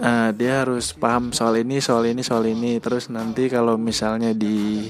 eh, 0.00 0.30
dia 0.32 0.64
harus 0.64 0.96
paham 0.96 1.36
soal 1.36 1.60
ini 1.60 1.84
soal 1.84 2.08
ini 2.08 2.24
soal 2.24 2.48
ini. 2.48 2.80
Terus 2.80 3.12
nanti 3.12 3.52
kalau 3.52 3.76
misalnya 3.76 4.32
di 4.32 4.88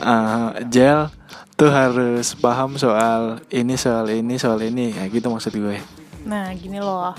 eh, 0.00 0.48
Agile 0.64 1.17
tuh 1.58 1.74
harus 1.74 2.38
paham 2.38 2.78
soal 2.78 3.42
ini 3.50 3.74
soal 3.74 4.06
ini 4.14 4.38
soal 4.38 4.62
ini. 4.62 4.94
Kayak 4.94 5.10
gitu 5.10 5.26
maksud 5.26 5.52
gue. 5.58 5.82
Nah 6.22 6.54
gini 6.54 6.78
loh, 6.78 7.18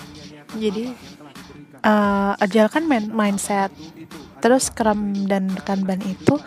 jadi 0.56 0.96
eh 1.80 2.32
agile 2.40 2.72
kan 2.72 2.84
main- 2.88 3.12
mindset, 3.12 3.72
terus 4.40 4.72
Scrum 4.72 5.28
dan 5.28 5.52
Kanban 5.68 6.00
itu 6.08 6.40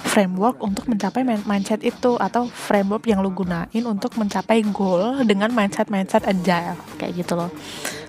framework 0.00 0.64
untuk 0.64 0.88
mencapai 0.88 1.22
mindset 1.44 1.84
itu 1.84 2.16
atau 2.16 2.48
framework 2.48 3.04
yang 3.04 3.20
lu 3.20 3.30
gunain 3.30 3.84
untuk 3.84 4.16
mencapai 4.16 4.64
goal 4.72 5.20
dengan 5.28 5.52
mindset 5.52 5.92
mindset 5.92 6.24
agile 6.24 6.78
kayak 6.96 7.20
gitu 7.20 7.36
loh. 7.36 7.52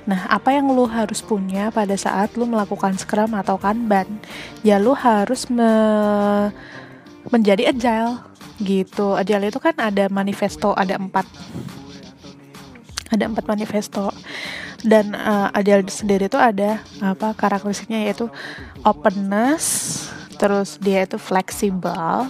Nah, 0.07 0.25
apa 0.31 0.55
yang 0.55 0.71
lu 0.71 0.89
harus 0.89 1.21
punya 1.21 1.69
pada 1.69 1.93
saat 1.93 2.33
lu 2.33 2.49
melakukan 2.49 2.97
Scrum 2.97 3.37
atau 3.37 3.59
Kanban? 3.59 4.07
Ya 4.65 4.81
lu 4.81 4.97
harus 4.97 5.45
me- 5.51 6.49
menjadi 7.29 7.69
agile 7.69 8.30
gitu. 8.61 9.17
Agile 9.17 9.49
itu 9.49 9.59
kan 9.59 9.75
ada 9.77 10.07
manifesto, 10.07 10.71
ada 10.77 10.95
empat. 10.97 11.25
Ada 13.11 13.27
empat 13.27 13.45
manifesto. 13.49 14.13
Dan 14.81 15.13
uh, 15.13 15.53
agile 15.53 15.85
sendiri 15.89 16.25
itu 16.25 16.39
ada 16.41 16.81
apa 17.01 17.37
karakteristiknya 17.37 18.09
yaitu 18.09 18.25
openness 18.81 20.09
terus 20.41 20.81
dia 20.81 21.05
itu 21.05 21.21
fleksibel 21.21 22.25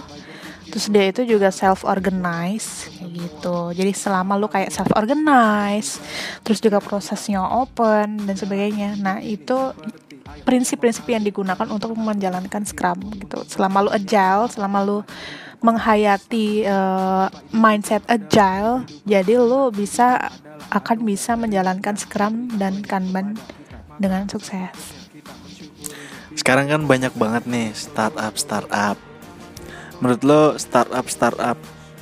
terus 0.68 0.88
dia 0.88 1.04
itu 1.12 1.24
juga 1.28 1.52
self 1.52 1.84
organize 1.84 2.88
gitu. 3.04 3.76
Jadi 3.76 3.92
selama 3.92 4.40
lu 4.40 4.48
kayak 4.48 4.72
self 4.72 4.88
organize 4.96 6.00
terus 6.40 6.64
juga 6.64 6.80
prosesnya 6.80 7.44
open 7.44 8.24
dan 8.24 8.36
sebagainya. 8.36 8.96
Nah 8.96 9.20
itu 9.20 9.76
prinsip-prinsip 10.48 11.04
yang 11.12 11.20
digunakan 11.20 11.68
untuk 11.68 11.92
menjalankan 11.92 12.64
scrum 12.64 13.04
gitu. 13.20 13.44
Selama 13.44 13.84
lu 13.84 13.90
agile 13.92 14.48
selama 14.48 14.80
lu 14.80 14.98
menghayati 15.62 16.66
uh, 16.66 17.30
mindset 17.54 18.02
agile 18.10 18.82
jadi 19.06 19.38
lu 19.38 19.70
bisa 19.70 20.30
akan 20.74 21.06
bisa 21.06 21.38
menjalankan 21.38 21.94
scrum 21.94 22.58
dan 22.58 22.82
kanban 22.82 23.38
dengan 24.00 24.24
sukses. 24.26 24.74
Sekarang 26.32 26.66
kan 26.66 26.82
banyak 26.88 27.12
banget 27.12 27.44
nih 27.44 27.70
startup 27.76 28.34
startup. 28.40 28.96
Menurut 30.00 30.22
lo 30.24 30.42
startup 30.56 31.06
startup 31.06 31.58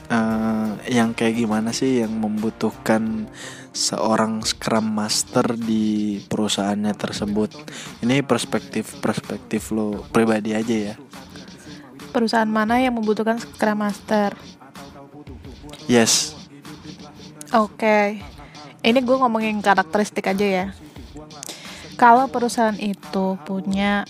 eh, 0.08 0.70
yang 0.88 1.12
kayak 1.12 1.36
gimana 1.36 1.74
sih 1.74 2.00
yang 2.06 2.14
membutuhkan 2.14 3.26
seorang 3.74 4.40
scrum 4.46 4.86
master 4.86 5.58
di 5.58 6.22
perusahaannya 6.30 6.94
tersebut? 6.94 7.50
Ini 8.06 8.22
perspektif 8.22 9.02
perspektif 9.02 9.74
lo 9.74 10.06
pribadi 10.14 10.54
aja 10.54 10.94
ya 10.94 10.96
perusahaan 12.10 12.48
mana 12.50 12.82
yang 12.82 12.98
membutuhkan 12.98 13.38
scrum 13.38 13.78
master? 13.80 14.34
Yes. 15.86 16.34
Oke, 17.50 18.22
ini 18.86 18.98
gue 19.02 19.16
ngomongin 19.18 19.58
karakteristik 19.58 20.30
aja 20.30 20.46
ya. 20.46 20.66
Kalau 21.98 22.30
perusahaan 22.30 22.78
itu 22.78 23.36
punya 23.42 24.06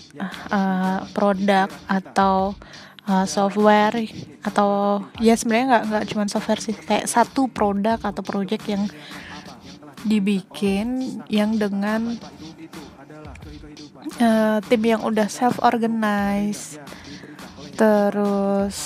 uh, 0.53 1.03
produk 1.11 1.67
atau 1.89 2.53
uh, 3.09 3.25
software 3.25 3.97
atau 4.45 5.01
ya 5.17 5.33
sebenarnya 5.33 5.65
nggak 5.67 5.83
nggak 5.89 6.05
cuma 6.13 6.23
software 6.29 6.61
sih, 6.61 6.77
kayak 6.77 7.09
satu 7.09 7.49
produk 7.49 7.97
atau 7.99 8.21
project 8.21 8.63
yang 8.69 8.85
dibikin 10.05 11.19
yang 11.29 11.57
dengan 11.57 12.15
uh, 14.21 14.57
tim 14.65 14.81
yang 14.81 15.01
udah 15.01 15.27
self 15.27 15.57
organize, 15.61 16.77
terus 17.81 18.77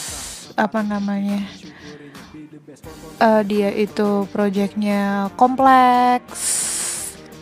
apa 0.55 0.79
namanya? 0.79 1.43
eh, 3.19 3.41
dia 3.43 3.69
itu 3.75 4.23
proyeknya 4.31 5.31
kompleks. 5.35 6.63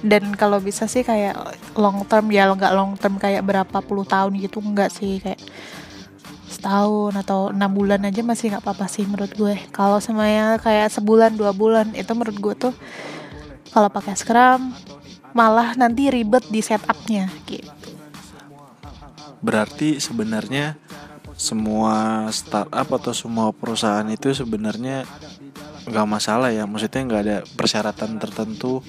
Dan 0.03 0.35
kalau 0.35 0.59
bisa 0.59 0.83
sih 0.83 0.99
kayak 0.99 1.37
long 1.79 2.03
term 2.09 2.27
ya 2.27 2.51
nggak 2.51 2.73
long 2.75 2.99
term 2.99 3.15
kayak 3.15 3.45
berapa 3.45 3.77
puluh 3.79 4.03
tahun 4.03 4.35
gitu 4.41 4.59
enggak 4.59 4.91
sih. 4.91 5.23
Kayak 5.23 5.39
setahun 6.51 7.15
atau 7.23 7.55
enam 7.55 7.71
bulan 7.71 8.03
aja 8.03 8.19
masih 8.19 8.51
nggak 8.51 8.63
apa-apa 8.67 8.91
sih 8.91 9.07
menurut 9.07 9.31
gue. 9.31 9.55
Kalau 9.71 10.03
semuanya 10.03 10.59
kayak 10.59 10.91
sebulan 10.91 11.39
dua 11.39 11.55
bulan 11.55 11.95
itu 11.95 12.11
menurut 12.11 12.35
gue 12.35 12.55
tuh 12.67 12.73
kalau 13.71 13.87
pakai 13.87 14.13
scrum 14.19 14.75
malah 15.31 15.73
nanti 15.79 16.11
ribet 16.11 16.45
di 16.51 16.59
setupnya 16.59 17.31
gitu. 17.47 17.71
Berarti 19.39 20.03
sebenarnya 20.03 20.75
semua 21.35 22.27
startup 22.29 22.87
atau 22.97 23.13
semua 23.13 23.51
perusahaan 23.51 24.05
itu 24.09 24.31
sebenarnya 24.33 25.07
nggak 25.87 26.07
masalah 26.07 26.49
ya. 26.53 26.63
Maksudnya 26.65 27.01
nggak 27.05 27.23
ada 27.23 27.37
persyaratan 27.57 28.17
tertentu 28.17 28.79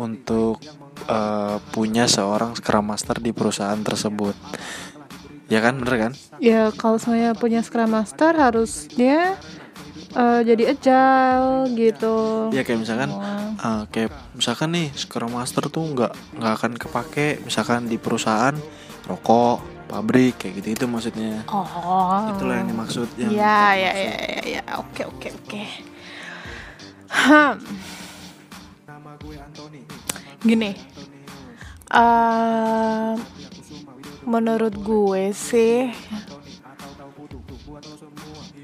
untuk 0.00 0.58
eh, 1.06 1.56
punya 1.70 2.10
seorang 2.10 2.56
Scrum 2.58 2.90
Master 2.90 3.18
di 3.22 3.30
perusahaan 3.30 3.78
tersebut. 3.78 4.34
Ya 5.52 5.60
kan, 5.60 5.76
bener 5.76 6.08
kan? 6.08 6.12
ya 6.42 6.72
kalau 6.74 6.96
semuanya 6.98 7.36
punya 7.36 7.60
scrum 7.60 7.92
master 7.92 8.34
harusnya 8.34 9.36
eh, 10.14 10.40
jadi 10.44 10.76
agile 10.76 11.72
gitu 11.76 12.48
Ya 12.52 12.62
kayak 12.66 12.80
misalkan 12.80 13.10
eh, 13.60 13.82
kayak 13.90 14.10
misalkan 14.34 14.68
nih 14.74 14.88
Scrum 14.96 15.32
Master 15.34 15.68
tuh 15.68 15.84
nggak 15.84 16.12
nggak 16.40 16.52
akan 16.60 16.72
kepake 16.78 17.26
misalkan 17.44 17.86
di 17.86 17.96
perusahaan 18.00 18.54
rokok, 19.04 19.60
pabrik 19.88 20.34
kayak 20.40 20.60
gitu 20.60 20.68
itu 20.74 20.84
maksudnya. 20.88 21.44
oh. 21.48 22.30
Itulah 22.34 22.60
yang 22.60 22.68
dimaksud 22.72 23.08
yang 23.20 23.30
ya 23.30 23.76
ya 23.76 23.92
ya 23.92 24.14
ya 24.16 24.42
ya 24.60 24.62
oke 24.80 25.02
oke 25.08 25.28
oke. 25.30 25.62
Gini. 30.44 30.70
Eh, 31.94 33.12
menurut 34.24 34.74
gue 34.74 35.30
sih 35.30 35.92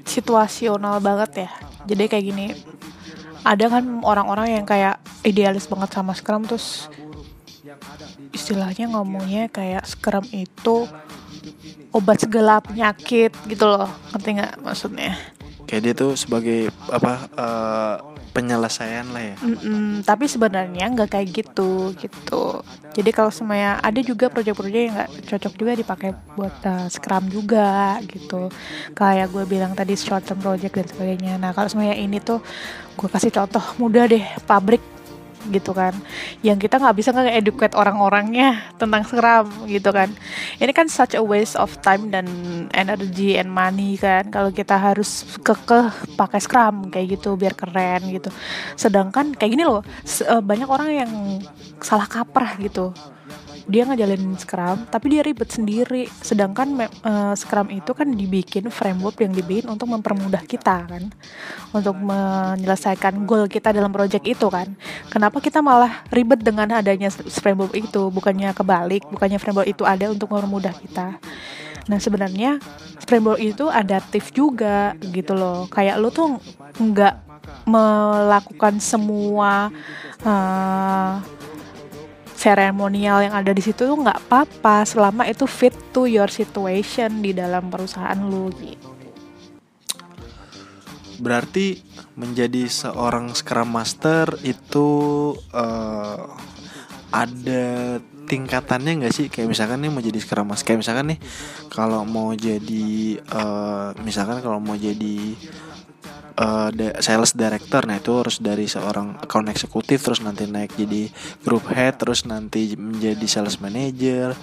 situasional 0.03 0.99
banget 0.99 1.47
ya. 1.47 1.49
Jadi 1.87 2.03
kayak 2.11 2.25
gini 2.25 2.47
ada 3.41 3.65
kan 3.73 4.05
orang-orang 4.05 4.61
yang 4.61 4.65
kayak 4.69 5.01
idealis 5.25 5.65
banget 5.65 5.89
sama 5.93 6.13
Scrum 6.13 6.45
terus 6.45 6.89
istilahnya 8.31 8.91
ngomongnya 8.91 9.51
kayak 9.51 9.83
Scrum 9.87 10.25
itu 10.31 10.87
obat 11.91 12.23
segala 12.23 12.61
penyakit 12.63 13.33
gitu 13.47 13.65
loh. 13.67 13.89
Ngerti 14.15 14.29
nggak 14.39 14.53
maksudnya? 14.63 15.13
Kayak 15.67 15.81
dia 15.83 15.93
tuh 15.95 16.11
sebagai 16.19 16.71
apa 16.91 17.13
eh, 17.31 17.95
penyelesaian 18.31 19.11
lah 19.11 19.23
ya. 19.23 19.35
Mm-mm, 19.43 20.07
tapi 20.07 20.25
sebenarnya 20.25 20.87
nggak 20.87 21.09
kayak 21.11 21.27
gitu 21.35 21.91
gitu. 21.99 22.63
Jadi 22.95 23.09
kalau 23.11 23.31
semuanya 23.31 23.79
ada 23.83 23.99
juga 23.99 24.31
proyek-proyek 24.31 24.81
yang 24.87 24.95
nggak 24.95 25.11
cocok 25.27 25.53
juga 25.59 25.71
dipakai 25.75 26.09
buat 26.35 26.55
uh, 26.63 26.87
scrum 26.87 27.27
juga 27.27 27.99
gitu. 28.07 28.47
Kayak 28.95 29.31
gue 29.35 29.43
bilang 29.47 29.75
tadi 29.75 29.99
short 29.99 30.23
term 30.23 30.39
project 30.39 30.75
dan 30.75 30.87
sebagainya. 30.87 31.33
Nah 31.39 31.51
kalau 31.51 31.67
semuanya 31.67 31.95
ini 31.99 32.23
tuh 32.23 32.39
gue 32.95 33.07
kasih 33.11 33.31
contoh 33.35 33.63
mudah 33.79 34.07
deh 34.07 34.23
pabrik 34.47 34.83
gitu 35.49 35.73
kan. 35.73 35.97
Yang 36.45 36.69
kita 36.69 36.77
nggak 36.77 36.95
bisa 36.97 37.09
nggak 37.09 37.37
educate 37.41 37.73
orang-orangnya 37.73 38.75
tentang 38.77 39.01
scrum 39.01 39.47
gitu 39.65 39.89
kan. 39.89 40.13
Ini 40.61 40.71
kan 40.75 40.85
such 40.85 41.17
a 41.17 41.23
waste 41.23 41.57
of 41.57 41.73
time 41.81 42.13
dan 42.13 42.27
energy 42.77 43.39
and 43.39 43.49
money 43.49 43.97
kan. 43.97 44.29
Kalau 44.29 44.53
kita 44.53 44.77
harus 44.77 45.25
kekeh 45.41 46.15
pakai 46.19 46.39
scrum 46.43 46.93
kayak 46.93 47.17
gitu 47.17 47.33
biar 47.33 47.57
keren 47.57 48.05
gitu. 48.13 48.29
Sedangkan 48.77 49.33
kayak 49.33 49.51
gini 49.57 49.63
loh 49.65 49.81
eh, 50.05 50.41
banyak 50.43 50.69
orang 50.69 50.89
yang 50.93 51.11
salah 51.81 52.05
kaprah 52.05 52.59
gitu 52.61 52.93
dia 53.71 53.87
ngejalanin 53.87 54.35
scrum 54.35 54.83
tapi 54.91 55.15
dia 55.15 55.23
ribet 55.23 55.47
sendiri. 55.47 56.11
Sedangkan 56.19 56.75
eh, 56.83 57.33
scrum 57.39 57.71
itu 57.71 57.95
kan 57.95 58.11
dibikin 58.11 58.67
framework 58.67 59.23
yang 59.23 59.31
dibikin 59.31 59.71
untuk 59.71 59.87
mempermudah 59.87 60.43
kita 60.43 60.85
kan? 60.85 61.07
Untuk 61.71 61.95
menyelesaikan 61.95 63.23
goal 63.23 63.47
kita 63.47 63.71
dalam 63.71 63.89
project 63.95 64.27
itu 64.27 64.47
kan? 64.51 64.75
Kenapa 65.07 65.39
kita 65.39 65.63
malah 65.63 66.03
ribet 66.11 66.43
dengan 66.43 66.67
adanya 66.75 67.07
framework 67.11 67.71
itu? 67.73 68.11
Bukannya 68.11 68.51
kebalik 68.51 69.07
bukannya 69.07 69.39
framework 69.39 69.71
itu 69.71 69.87
ada 69.87 70.11
untuk 70.11 70.35
mempermudah 70.35 70.75
kita. 70.75 71.17
Nah 71.87 71.97
sebenarnya 71.97 72.61
framework 73.07 73.41
itu 73.41 73.65
adaptif 73.71 74.29
juga 74.35 74.93
gitu 74.99 75.33
loh. 75.33 75.65
Kayak 75.71 75.95
lo 75.97 76.11
tuh 76.11 76.37
nggak 76.77 77.31
melakukan 77.65 78.77
semua 78.77 79.71
eh, 80.21 81.13
seremonial 82.41 83.21
yang 83.21 83.37
ada 83.37 83.53
di 83.53 83.61
situ 83.61 83.85
tuh 83.85 83.93
nggak 84.01 84.25
apa-apa 84.25 84.81
selama 84.81 85.29
itu 85.29 85.45
fit 85.45 85.77
to 85.93 86.09
your 86.09 86.25
situation 86.25 87.21
di 87.21 87.37
dalam 87.37 87.69
perusahaan 87.69 88.17
lu 88.17 88.49
gitu. 88.57 88.89
Berarti 91.21 91.77
menjadi 92.17 92.65
seorang 92.65 93.29
Scrum 93.37 93.69
Master 93.69 94.41
itu 94.41 94.89
eh, 95.53 96.25
ada 97.13 97.65
tingkatannya 98.25 99.05
nggak 99.05 99.13
sih? 99.13 99.29
Kayak 99.29 99.53
misalkan 99.53 99.85
nih 99.85 99.93
mau 99.93 100.01
jadi 100.01 100.17
Scrum 100.17 100.49
Master, 100.49 100.65
kayak 100.65 100.81
misalkan 100.81 101.13
nih 101.13 101.19
kalau 101.69 102.01
mau 102.09 102.33
jadi 102.33 103.21
eh, 103.21 103.89
misalkan 104.01 104.41
kalau 104.41 104.57
mau 104.57 104.73
jadi 104.73 105.37
da- 106.73 106.97
sales 107.03 107.37
director, 107.37 107.85
nah 107.85 108.01
itu 108.01 108.11
harus 108.17 108.41
dari 108.41 108.65
seorang 108.65 109.21
account 109.21 109.47
eksekutif 109.53 110.01
terus 110.01 110.25
nanti 110.25 110.49
naik 110.49 110.73
jadi 110.73 111.11
group 111.45 111.69
head 111.69 112.01
terus 112.01 112.25
nanti 112.25 112.73
menjadi 112.73 113.25
sales 113.29 113.61
manager 113.61 114.33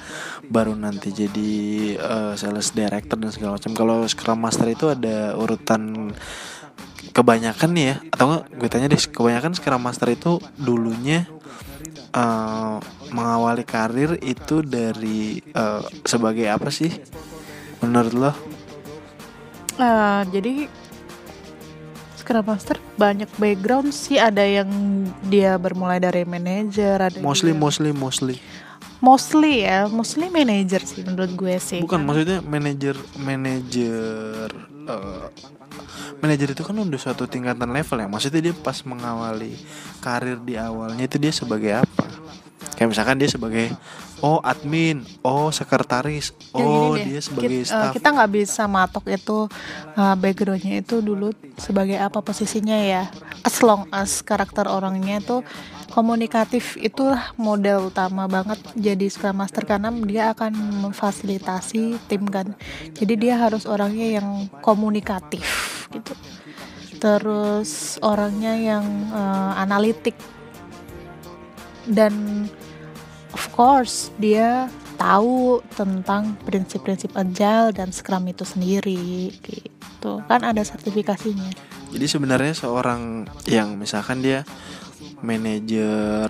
baru 0.47 0.79
nanti 0.79 1.11
jadi 1.11 1.53
eh, 1.99 2.33
sales 2.39 2.71
director 2.71 3.19
dan 3.19 3.35
segala 3.35 3.59
macam. 3.59 3.73
Kalau 3.75 4.07
Scrum 4.07 4.39
Master 4.39 4.69
itu 4.71 4.87
ada 4.91 5.35
urutan 5.35 6.13
kebanyakan 7.11 7.71
nih 7.75 7.85
ya 7.91 7.97
atau 8.15 8.47
gue 8.47 8.69
tanya 8.71 8.87
deh 8.87 9.01
kebanyakan 9.01 9.59
Scrum 9.59 9.83
Master 9.83 10.09
itu 10.15 10.39
dulunya 10.55 11.27
eh, 12.15 12.77
mengawali 13.11 13.65
karir 13.67 14.21
itu 14.23 14.63
dari 14.63 15.43
eh, 15.43 15.83
sebagai 16.07 16.47
apa 16.47 16.71
sih? 16.71 16.95
Menurut 17.83 18.15
lo? 18.15 18.33
Eh, 19.79 20.23
jadi 20.35 20.67
Scrum 22.29 22.45
Master? 22.45 22.77
Banyak 23.01 23.31
background 23.41 23.89
sih 23.89 24.21
ada 24.21 24.45
yang 24.45 24.69
dia 25.33 25.57
bermulai 25.57 25.97
dari 25.97 26.29
manager 26.29 27.01
ada 27.01 27.17
mostly 27.25 27.57
juga- 27.57 27.65
mostly 27.65 27.91
mostly 27.97 28.37
mostly. 29.01 29.65
Ya 29.65 29.89
mostly 29.89 30.29
manager 30.29 30.85
sih 30.85 31.09
menurut 31.09 31.33
gue 31.33 31.57
sih. 31.57 31.81
Bukan 31.81 32.05
maksudnya 32.05 32.45
manajer 32.45 33.01
manajer 33.17 34.53
eh, 34.69 35.27
manajer 36.21 36.53
itu 36.53 36.61
kan 36.69 36.77
udah 36.77 37.01
suatu 37.01 37.25
tingkatan 37.25 37.73
level 37.73 37.97
ya. 37.97 38.09
Maksudnya 38.13 38.41
dia 38.45 38.55
pas 38.61 38.77
mengawali 38.85 39.57
karir 40.05 40.37
di 40.45 40.61
awalnya 40.61 41.09
itu 41.09 41.17
dia 41.17 41.33
sebagai 41.33 41.81
apa 41.81 41.98
kayak 42.79 42.95
misalkan 42.95 43.19
dia 43.19 43.27
sebagai 43.27 43.75
oh 44.21 44.39
admin 44.39 45.03
oh 45.21 45.51
sekretaris 45.51 46.31
Ya, 46.55 46.63
oh 46.63 46.95
deh, 46.95 47.03
dia 47.03 47.19
sebagai 47.19 47.51
kit- 47.59 47.67
eh, 47.67 47.67
staff. 47.67 47.91
kita 47.91 48.09
nggak 48.09 48.31
bisa 48.31 48.63
matok 48.67 49.11
itu 49.11 49.51
eh, 49.95 50.15
backgroundnya 50.15 50.75
itu 50.79 51.03
dulu 51.03 51.35
sebagai 51.59 51.99
apa 51.99 52.23
posisinya 52.23 52.79
ya. 52.79 53.11
As 53.43 53.59
long 53.61 53.91
as 53.91 54.23
karakter 54.23 54.67
orangnya 54.67 55.19
itu 55.19 55.43
komunikatif 55.89 56.79
itulah 56.79 57.35
model 57.35 57.91
utama 57.91 58.31
banget 58.31 58.63
jadi 58.75 59.07
scrum 59.09 59.35
master 59.35 59.67
karena 59.67 59.91
dia 60.07 60.31
akan 60.31 60.55
memfasilitasi 60.87 61.99
tim 62.07 62.31
kan. 62.31 62.55
Jadi 62.95 63.15
dia 63.19 63.43
harus 63.43 63.67
orangnya 63.67 64.23
yang 64.23 64.47
komunikatif 64.63 65.43
gitu. 65.91 66.15
Terus 66.99 67.99
orangnya 68.03 68.55
yang 68.55 68.85
eh, 69.11 69.53
analitik. 69.59 70.15
Dan 71.89 72.45
of 73.39 73.47
course 73.55 74.11
dia 74.19 74.67
tahu 74.99 75.63
tentang 75.79 76.35
prinsip-prinsip 76.43 77.15
agile 77.15 77.71
dan 77.71 77.95
scrum 77.95 78.27
itu 78.27 78.43
sendiri 78.43 79.31
gitu 79.39 80.19
kan 80.27 80.43
ada 80.43 80.61
sertifikasinya 80.67 81.71
Jadi 81.89 82.05
sebenarnya 82.05 82.53
seorang 82.53 83.25
yang 83.49 83.79
misalkan 83.79 84.21
dia 84.21 84.45
manajer 85.25 86.29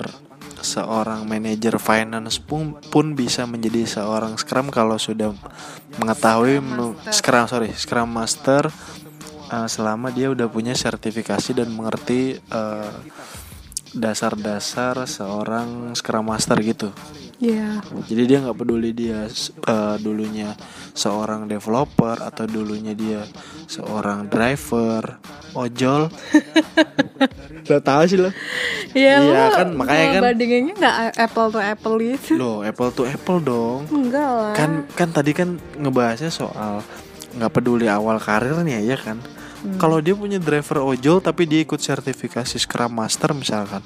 seorang 0.59 1.27
manajer 1.27 1.79
finance 1.79 2.38
pun 2.42 2.79
pun 2.90 3.14
bisa 3.14 3.47
menjadi 3.47 3.87
seorang 3.87 4.35
scrum 4.38 4.71
kalau 4.75 4.99
sudah 4.99 5.31
mengetahui 5.99 6.59
me- 6.62 6.94
Master. 6.99 7.14
scrum 7.14 7.44
sorry 7.47 7.71
scrum 7.75 8.11
master 8.11 8.66
uh, 9.51 9.68
selama 9.71 10.11
dia 10.11 10.31
udah 10.31 10.51
punya 10.51 10.75
sertifikasi 10.75 11.55
dan 11.55 11.71
mengerti 11.71 12.38
uh, 12.51 12.90
dasar-dasar 13.90 15.05
seorang 15.05 15.68
scrum 15.92 16.27
master 16.27 16.59
gitu. 16.59 16.92
ya 17.37 17.79
Jadi 18.05 18.22
dia 18.27 18.38
nggak 18.40 18.57
peduli 18.57 18.90
dia 18.90 19.31
uh, 19.62 19.94
dulunya 19.96 20.53
seorang 20.92 21.46
developer 21.46 22.18
atau 22.18 22.44
dulunya 22.44 22.92
dia 22.92 23.22
seorang 23.64 24.27
driver 24.27 25.22
ojol. 25.53 26.11
lo 27.68 27.79
tahu 27.79 28.03
sih 28.05 28.16
lo? 28.16 28.31
ya 28.90 29.20
Iya, 29.20 29.42
lo 29.44 29.44
kan, 29.55 29.68
makanya 29.72 30.07
kan- 30.11 30.22
bandingannya 30.24 30.72
nggak 30.74 30.96
apple 31.16 31.48
to 31.48 31.61
apple 31.61 31.94
gitu 31.98 32.33
Lo 32.35 32.53
apple 32.61 32.90
to 32.90 33.03
apple 33.05 33.38
dong. 33.38 33.85
enggak 33.88 34.24
lah 34.27 34.53
Kan 34.53 34.88
kan 34.90 35.09
tadi 35.09 35.31
kan 35.31 35.48
ngebahasnya 35.74 36.29
soal 36.29 36.81
nggak 37.31 37.53
peduli 37.53 37.87
awal 37.87 38.16
karirnya 38.16 38.81
ya 38.81 38.96
kan 38.96 39.20
Hmm. 39.59 39.75
kalau 39.75 39.99
dia 39.99 40.14
punya 40.14 40.38
driver 40.38 40.87
ojol 40.87 41.18
tapi 41.18 41.42
dia 41.51 41.66
ikut 41.66 41.83
sertifikasi 41.83 42.55
Scrum 42.62 42.94
Master 42.94 43.35
misalkan 43.35 43.83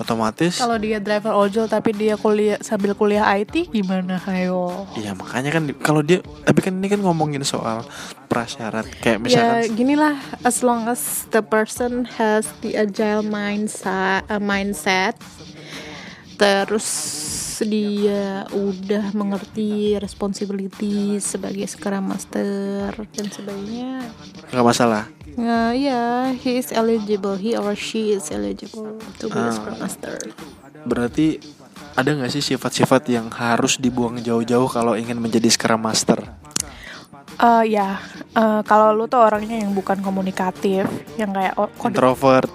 otomatis 0.00 0.56
Kalau 0.56 0.80
dia 0.80 0.96
driver 0.96 1.36
ojol 1.36 1.68
tapi 1.68 1.92
dia 1.92 2.16
kuliah 2.16 2.56
sambil 2.64 2.96
kuliah 2.96 3.28
IT 3.36 3.68
gimana 3.68 4.16
ayo? 4.32 4.88
Iya 4.96 5.12
makanya 5.12 5.52
kan 5.52 5.68
kalau 5.84 6.00
dia 6.00 6.24
tapi 6.48 6.64
kan 6.64 6.72
ini 6.80 6.88
kan 6.88 7.04
ngomongin 7.04 7.44
soal 7.44 7.84
prasyarat 8.32 8.88
kayak 9.04 9.20
Ya 9.28 9.44
misalkan 9.44 9.76
gini 9.76 9.94
lah, 10.00 10.16
as 10.40 10.64
long 10.64 10.88
as 10.88 11.28
the 11.28 11.44
person 11.44 12.08
has 12.16 12.48
the 12.64 12.80
agile 12.80 13.20
mindset, 13.20 14.24
uh, 14.32 14.40
mindset, 14.40 15.18
terus 16.40 16.88
dia 17.64 18.44
udah 18.50 19.12
mengerti 19.12 19.96
responsibility 19.96 21.16
sebagai 21.18 21.66
scrum 21.66 22.10
master 22.10 22.92
dan 23.10 23.26
sebagainya. 23.28 24.06
nggak 24.50 24.66
masalah. 24.66 25.04
Ya, 25.38 25.70
ya, 25.72 26.02
he 26.34 26.58
is 26.58 26.74
eligible, 26.74 27.38
he 27.38 27.54
or 27.54 27.72
she 27.72 28.12
is 28.12 28.28
eligible 28.28 28.98
to 29.16 29.30
be 29.30 29.38
a 29.38 29.46
Ah. 29.46 29.54
scrum 29.54 29.78
master. 29.78 30.14
Berarti 30.82 31.38
ada 31.92 32.10
nggak 32.12 32.30
sih 32.30 32.44
sifat-sifat 32.44 33.02
yang 33.08 33.26
harus 33.30 33.76
dibuang 33.76 34.18
jauh-jauh 34.18 34.68
kalau 34.70 34.94
ingin 34.94 35.18
menjadi 35.18 35.50
Scrum 35.50 35.82
Master? 35.82 36.22
Eh 37.40 37.64
ya, 37.72 37.96
eh, 38.36 38.60
kalau 38.64 38.92
lu 38.92 39.08
tuh 39.08 39.20
orangnya 39.20 39.60
yang 39.60 39.72
bukan 39.72 40.00
komunikatif, 40.00 40.84
yang 41.16 41.32
kayak 41.32 41.56
oh, 41.56 41.68
Introvert, 41.84 42.48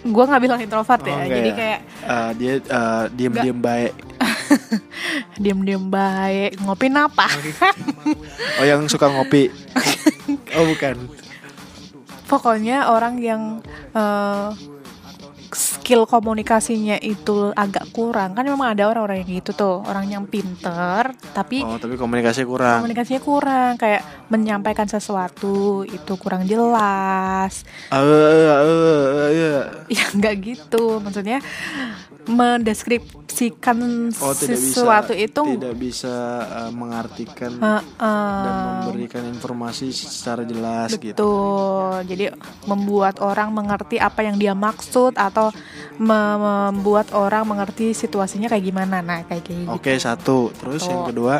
gue 0.00 0.24
nggak 0.24 0.42
bilang 0.42 0.60
introvert 0.60 1.02
ya, 1.04 1.12
Oh, 1.12 1.28
jadi 1.28 1.50
ya? 1.52 1.56
kayak 1.56 1.78
eh, 2.08 2.30
dia 2.40 2.52
eh, 2.56 3.04
diem-diem 3.12 3.58
baik. 3.60 3.92
diem-diem 5.42 5.84
baik, 5.86 6.50
ngopi 6.64 6.86
apa? 6.92 7.26
Oh 8.60 8.64
yang 8.64 8.88
suka 8.88 9.12
ngopi? 9.12 9.52
oh 10.56 10.64
bukan. 10.64 10.96
Pokoknya 12.24 12.88
orang 12.88 13.20
yang 13.20 13.42
eh, 13.92 14.48
skill 15.90 16.06
komunikasinya 16.06 17.02
itu 17.02 17.50
agak 17.50 17.90
kurang 17.90 18.38
kan 18.38 18.46
memang 18.46 18.78
ada 18.78 18.86
orang-orang 18.86 19.26
yang 19.26 19.42
gitu 19.42 19.50
tuh 19.50 19.82
orang 19.82 20.06
yang 20.06 20.22
pinter 20.22 21.02
tapi 21.34 21.66
Oh 21.66 21.82
tapi 21.82 21.98
komunikasi 21.98 22.46
kurang. 22.46 22.86
komunikasinya 22.86 23.18
kurang 23.18 23.74
kayak 23.74 23.98
menyampaikan 24.30 24.86
sesuatu 24.86 25.82
itu 25.82 26.12
kurang 26.14 26.46
jelas 26.46 27.66
Eh, 27.90 27.98
eh, 27.98 28.54
eh, 28.54 29.30
eh. 29.34 29.62
ya 29.98 30.06
nggak 30.14 30.34
gitu 30.38 31.02
maksudnya 31.02 31.42
mendeskripsikan 32.30 33.78
Oh 34.22 34.30
tidak 34.32 34.54
bisa. 34.54 34.70
sesuatu 34.70 35.12
itu 35.12 35.42
tidak 35.58 35.74
bisa 35.74 36.14
eh, 36.40 36.70
mengartikan 36.70 37.52
eh, 37.58 37.82
dan 37.82 38.54
eh, 38.54 38.70
memberikan 38.86 39.24
informasi 39.26 39.90
secara 39.90 40.46
jelas 40.46 40.94
gitu. 40.94 41.10
Betul. 41.12 42.06
Jadi 42.06 42.24
membuat 42.64 43.18
orang 43.18 43.50
mengerti 43.50 43.98
apa 43.98 44.22
yang 44.22 44.38
dia 44.38 44.54
maksud 44.54 45.18
atau 45.18 45.50
me- 45.98 46.38
membuat 46.70 47.10
orang 47.12 47.42
mengerti 47.44 47.90
situasinya 47.90 48.46
kayak 48.46 48.64
gimana. 48.64 49.02
Nah, 49.02 49.26
kayak 49.26 49.42
gitu. 49.44 49.66
Oke 49.66 49.98
satu. 49.98 50.54
Terus 50.54 50.86
yang 50.86 51.02
Tuh. 51.02 51.08
kedua 51.10 51.34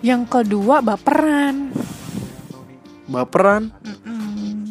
Yang 0.00 0.22
kedua 0.28 0.80
baperan. 0.80 1.72
baperan, 3.04 3.68
Mm-mm. 3.84 4.64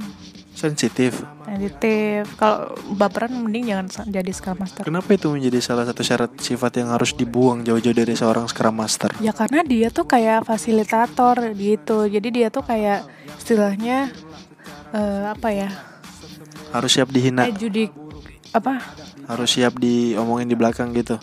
sensitif. 0.53 1.21
Sensitif. 1.53 2.25
Kalau 2.35 2.73
baperan 2.97 3.31
mending 3.45 3.69
jangan 3.69 4.09
jadi 4.09 4.31
Scrum 4.33 4.57
Master. 4.57 4.83
Kenapa 4.83 5.09
itu 5.13 5.29
menjadi 5.29 5.59
salah 5.61 5.85
satu 5.85 6.01
syarat 6.01 6.31
sifat 6.41 6.81
yang 6.81 6.89
harus 6.89 7.13
dibuang 7.13 7.61
jauh-jauh 7.61 7.93
dari 7.93 8.17
seorang 8.17 8.49
Scrum 8.49 8.73
Master? 8.73 9.13
Ya 9.21 9.31
karena 9.31 9.61
dia 9.61 9.93
tuh 9.93 10.09
kayak 10.09 10.49
fasilitator 10.49 11.53
gitu. 11.53 12.09
Jadi 12.09 12.27
dia 12.33 12.47
tuh 12.49 12.65
kayak 12.65 13.05
istilahnya 13.37 14.09
eh, 14.91 15.23
apa 15.29 15.49
ya? 15.53 15.69
Harus 16.73 16.97
siap 16.97 17.13
dihina, 17.13 17.45
judik 17.53 17.93
apa? 18.49 18.81
harus 19.27 19.55
siap 19.55 19.79
diomongin 19.79 20.47
di 20.51 20.55
belakang 20.57 20.91
gitu. 20.91 21.15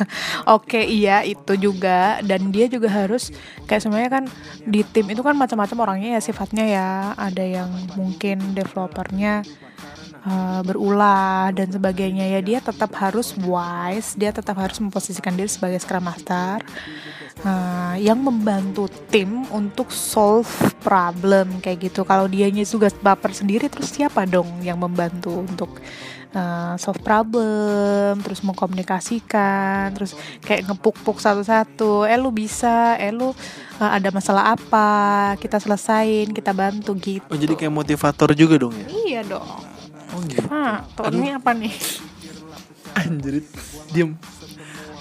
Oke 0.56 0.82
iya 0.82 1.22
itu 1.26 1.54
juga. 1.58 2.20
Dan 2.24 2.50
dia 2.54 2.66
juga 2.68 2.88
harus 2.90 3.32
kayak 3.66 3.82
sebenarnya 3.82 4.12
kan 4.12 4.24
di 4.64 4.80
tim 4.86 5.08
itu 5.10 5.20
kan 5.20 5.36
macam-macam 5.36 5.78
orangnya 5.88 6.18
ya 6.18 6.20
sifatnya 6.20 6.64
ya. 6.66 6.90
Ada 7.18 7.44
yang 7.44 7.70
mungkin 7.96 8.56
developernya 8.56 9.42
uh, 10.26 10.60
berulah 10.64 11.50
dan 11.54 11.68
sebagainya. 11.70 12.28
Ya 12.28 12.40
dia 12.40 12.58
tetap 12.62 12.92
harus 12.98 13.34
wise 13.40 14.14
dia 14.14 14.30
tetap 14.30 14.58
harus 14.58 14.78
memposisikan 14.78 15.34
diri 15.34 15.50
sebagai 15.50 15.80
scrum 15.82 16.04
master 16.04 16.62
uh, 17.46 17.94
yang 17.98 18.18
membantu 18.20 18.86
tim 19.10 19.46
untuk 19.50 19.90
solve 19.90 20.48
problem 20.82 21.62
kayak 21.62 21.92
gitu. 21.92 22.02
Kalau 22.06 22.26
dianya 22.26 22.66
juga 22.66 22.90
baper 23.02 23.32
sendiri 23.34 23.66
terus 23.70 23.94
siapa 23.94 24.26
dong 24.26 24.62
yang 24.62 24.78
membantu 24.80 25.42
untuk 25.42 25.78
uh, 26.36 26.74
solve 26.80 27.00
problem, 27.00 28.20
terus 28.20 28.40
mengkomunikasikan, 28.44 29.92
terus 29.96 30.16
kayak 30.44 30.68
ngepuk-puk 30.68 31.20
satu-satu. 31.20 32.04
Eh 32.08 32.18
lu 32.20 32.32
bisa, 32.32 32.96
eh 33.00 33.12
lu 33.12 33.30
uh, 33.30 33.34
ada 33.80 34.08
masalah 34.12 34.56
apa, 34.56 35.32
kita 35.38 35.60
selesain, 35.60 36.32
kita 36.32 36.52
bantu 36.52 36.96
gitu. 36.98 37.24
Oh 37.28 37.38
jadi 37.38 37.54
kayak 37.56 37.72
motivator 37.72 38.32
juga 38.36 38.58
dong 38.60 38.74
ya? 38.76 38.86
Iya 38.88 39.20
dong. 39.36 39.48
Oh 40.12 40.20
gitu. 40.28 40.44
Tahun 40.96 41.12
ini 41.16 41.30
apa 41.32 41.50
nih? 41.56 41.72
Anjir, 42.92 43.40
diem. 43.92 44.12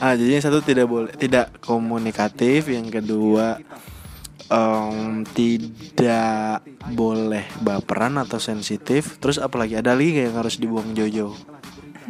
Ah 0.01 0.15
jadi 0.15 0.39
yang 0.39 0.43
satu 0.47 0.63
tidak 0.63 0.87
boleh, 0.87 1.11
tidak 1.19 1.51
komunikatif. 1.59 2.71
Yang 2.71 3.03
kedua 3.03 3.59
em, 4.51 5.23
tidak 5.31 6.59
boleh 6.91 7.47
baperan 7.63 8.19
atau 8.19 8.37
sensitif. 8.37 9.15
Terus 9.17 9.39
apalagi 9.39 9.79
ada 9.79 9.95
lagi 9.95 10.27
yang 10.27 10.35
harus 10.35 10.59
dibuang 10.59 10.91
jauh-jauh? 10.91 11.35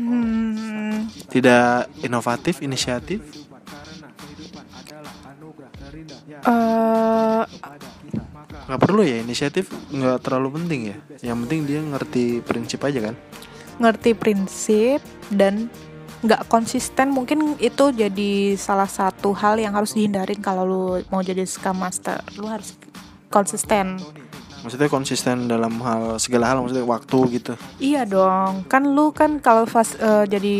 Hmm, 0.01 1.05
Tidak 1.29 2.01
inovatif, 2.01 2.65
inisiatif. 2.65 3.21
eh, 6.41 7.43
nggak 8.67 8.81
perlu 8.81 9.01
ya 9.03 9.21
inisiatif 9.21 9.67
nggak 9.91 10.23
terlalu 10.23 10.61
penting 10.61 10.81
ya 10.93 10.97
yang 11.33 11.37
penting 11.45 11.67
dia 11.67 11.79
ngerti 11.83 12.39
prinsip 12.41 12.79
aja 12.87 13.11
kan 13.11 13.15
ngerti 13.81 14.15
prinsip 14.15 14.99
dan 15.33 15.67
nggak 16.21 16.45
konsisten 16.47 17.09
mungkin 17.09 17.57
itu 17.57 17.89
jadi 17.89 18.53
salah 18.53 18.85
satu 18.85 19.33
hal 19.33 19.57
yang 19.57 19.73
harus 19.73 19.97
dihindarin 19.97 20.37
kalau 20.37 20.63
lu 20.65 20.83
mau 21.09 21.21
jadi 21.25 21.45
scrum 21.45 21.81
master. 21.81 22.21
Lu 22.37 22.45
harus 22.45 22.77
konsisten. 23.33 23.97
Maksudnya 24.61 24.93
konsisten 24.93 25.49
dalam 25.49 25.81
hal 25.81 26.21
segala 26.21 26.53
hal 26.53 26.61
maksudnya 26.61 26.85
waktu 26.85 27.17
gitu. 27.41 27.53
Iya 27.81 28.05
dong, 28.05 28.61
kan 28.69 28.85
lu 28.85 29.09
kan 29.09 29.41
kalau 29.41 29.65
fas, 29.65 29.97
eh, 29.97 30.29
jadi 30.29 30.55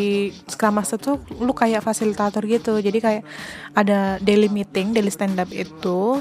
Scrum 0.50 0.74
Master 0.74 0.97
tuh 0.97 1.21
lu 1.38 1.54
kayak 1.54 1.86
fasilitator 1.86 2.41
gitu. 2.50 2.82
Jadi 2.82 2.97
kayak 2.97 3.21
ada 3.78 4.17
daily 4.17 4.50
meeting, 4.50 4.97
daily 4.97 5.13
stand 5.13 5.38
up 5.38 5.54
itu 5.54 6.17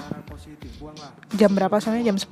jam 1.30 1.50
berapa 1.52 1.76
soalnya 1.78 2.10
jam 2.10 2.18
10. 2.18 2.28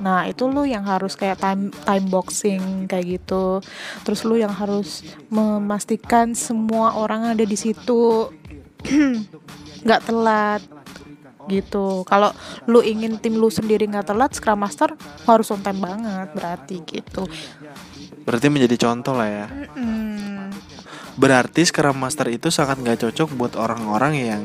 Nah, 0.00 0.26
itu 0.26 0.44
lu 0.46 0.62
yang 0.64 0.84
harus 0.84 1.14
kayak 1.14 1.38
time 1.38 1.72
time 1.84 2.06
boxing 2.08 2.86
kayak 2.86 3.20
gitu. 3.20 3.62
Terus 4.02 4.20
lu 4.22 4.36
yang 4.36 4.52
harus 4.52 5.00
memastikan 5.28 6.34
semua 6.34 6.94
orang 6.94 7.32
ada 7.32 7.44
di 7.44 7.56
situ 7.56 8.28
nggak 9.84 10.02
telat 10.04 10.60
gitu. 11.44 12.02
Kalau 12.04 12.32
lu 12.64 12.80
ingin 12.80 13.20
tim 13.20 13.36
lu 13.36 13.48
sendiri 13.48 13.84
nggak 13.84 14.08
telat, 14.08 14.32
Scrum 14.32 14.56
Master 14.56 14.96
harus 15.24 15.52
on 15.52 15.60
time 15.60 15.80
banget 15.80 16.28
berarti 16.32 16.76
gitu. 16.84 17.28
berarti 18.24 18.48
menjadi 18.48 18.88
contoh 18.88 19.12
lah 19.12 19.28
ya 19.28 19.46
Hmm. 19.76 20.48
berarti 21.20 21.60
Scrum 21.60 21.92
Master 22.00 22.32
itu 22.32 22.48
sangat 22.48 22.80
nggak 22.80 23.04
cocok 23.04 23.28
buat 23.36 23.52
orang-orang 23.52 24.12
yang 24.16 24.42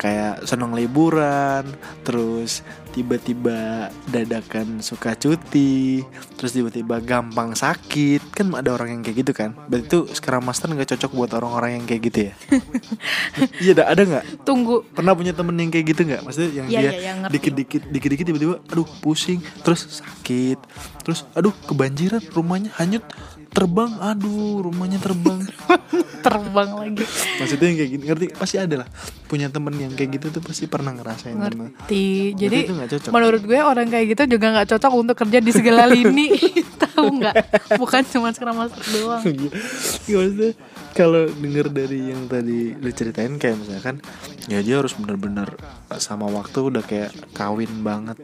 kayak 0.00 0.48
senang 0.48 0.72
liburan 0.72 1.68
terus 2.02 2.64
tiba-tiba 2.90 3.86
dadakan 4.08 4.80
suka 4.80 5.12
cuti 5.14 6.00
terus 6.34 6.56
tiba-tiba 6.56 6.98
gampang 6.98 7.52
sakit. 7.52 8.32
Kan 8.32 8.56
ada 8.56 8.72
orang 8.72 8.96
yang 8.96 9.02
kayak 9.04 9.16
gitu 9.22 9.32
kan? 9.36 9.52
Berarti 9.68 9.86
itu 9.86 9.98
Scrum 10.10 10.40
Master 10.40 10.72
nggak 10.72 10.96
cocok 10.96 11.12
buat 11.12 11.30
orang-orang 11.36 11.70
yang 11.76 11.84
kayak 11.84 12.02
gitu 12.08 12.18
ya? 12.26 12.34
Iya 13.62 13.72
ada 13.76 13.84
ada 13.92 14.02
nggak? 14.02 14.24
Tunggu. 14.42 14.82
pernah 14.90 15.12
punya 15.12 15.36
temen 15.36 15.52
yang 15.54 15.68
kayak 15.68 15.86
gitu 15.92 16.00
nggak? 16.08 16.22
Maksudnya 16.24 16.50
yang 16.56 16.66
Iya, 16.66 16.80
dia 16.90 17.12
ngerti. 17.20 17.34
dikit-dikit 17.36 17.82
dikit-dikit 17.92 18.24
tiba-tiba 18.26 18.54
aduh 18.66 18.88
pusing 19.04 19.38
terus 19.60 20.00
sakit 20.00 20.56
terus 21.04 21.28
aduh 21.36 21.52
kebanjiran 21.68 22.24
rumahnya 22.32 22.72
hanyut 22.80 23.04
terbang. 23.50 23.90
Aduh 23.98 24.70
rumahnya 24.70 25.02
terbang. 25.02 25.42
Terbang 26.24 26.76
lagi. 26.76 27.04
Maksudnya 27.40 27.66
yang 27.72 27.78
kayak 27.80 27.90
gini 27.96 28.04
ngerti? 28.04 28.26
Pasti 28.36 28.56
ada 28.60 28.84
lah. 28.84 28.88
Punya 29.24 29.48
temen 29.48 29.72
yang 29.80 29.92
kayak 29.96 30.20
gitu 30.20 30.26
tuh 30.36 30.42
pasti 30.44 30.68
pernah 30.68 30.92
ngerasain 30.92 31.32
temen. 31.32 31.72
ngerti. 31.72 32.36
Jadi 32.36 32.58
itu 32.68 32.74
cocok. 32.76 33.10
menurut 33.10 33.42
gue 33.48 33.60
orang 33.60 33.88
kayak 33.88 34.06
gitu 34.12 34.36
juga 34.36 34.46
nggak 34.52 34.68
cocok 34.76 34.92
untuk 34.92 35.16
kerja 35.16 35.38
di 35.40 35.52
segala 35.52 35.88
lini. 35.88 36.28
Tahu 36.84 37.04
nggak? 37.20 37.34
Bukan 37.80 38.02
cuma 38.12 38.28
scrum 38.36 38.52
master 38.52 38.84
doang. 38.92 39.22
Iya, 39.24 40.16
maksudnya 40.20 40.52
kalau 40.92 41.22
denger 41.32 41.66
dari 41.72 42.00
yang 42.12 42.28
tadi 42.28 42.76
lu 42.76 42.90
ceritain 42.92 43.34
kayak 43.40 43.56
misalkan 43.56 43.96
ya 44.44 44.60
dia 44.60 44.76
harus 44.76 44.92
bener-bener 44.98 45.48
sama 45.96 46.28
waktu 46.28 46.68
udah 46.68 46.84
kayak 46.84 47.16
kawin 47.32 47.80
banget. 47.80 48.20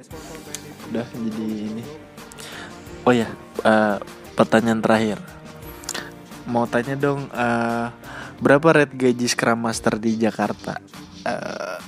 Udah 0.92 1.06
jadi 1.08 1.46
ini. 1.72 1.84
Oh 3.06 3.14
ya 3.14 3.30
eh, 3.64 3.96
pertanyaan 4.36 4.84
terakhir. 4.84 5.18
Mau 6.46 6.68
tanya 6.68 6.94
dong 6.94 7.26
eh, 7.32 7.86
berapa 8.38 8.68
rate 8.70 8.94
gaji 8.94 9.26
Scrum 9.26 9.64
Master 9.64 9.96
di 9.96 10.20
Jakarta? 10.20 10.76
Eh, 11.26 11.78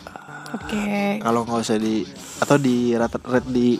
oke. 0.56 0.84
kalau 1.22 1.44
nggak 1.44 1.60
usah 1.62 1.78
di 1.78 2.02
atau 2.40 2.56
di 2.56 2.96
rate 2.96 3.20
rate 3.22 3.50
di 3.52 3.76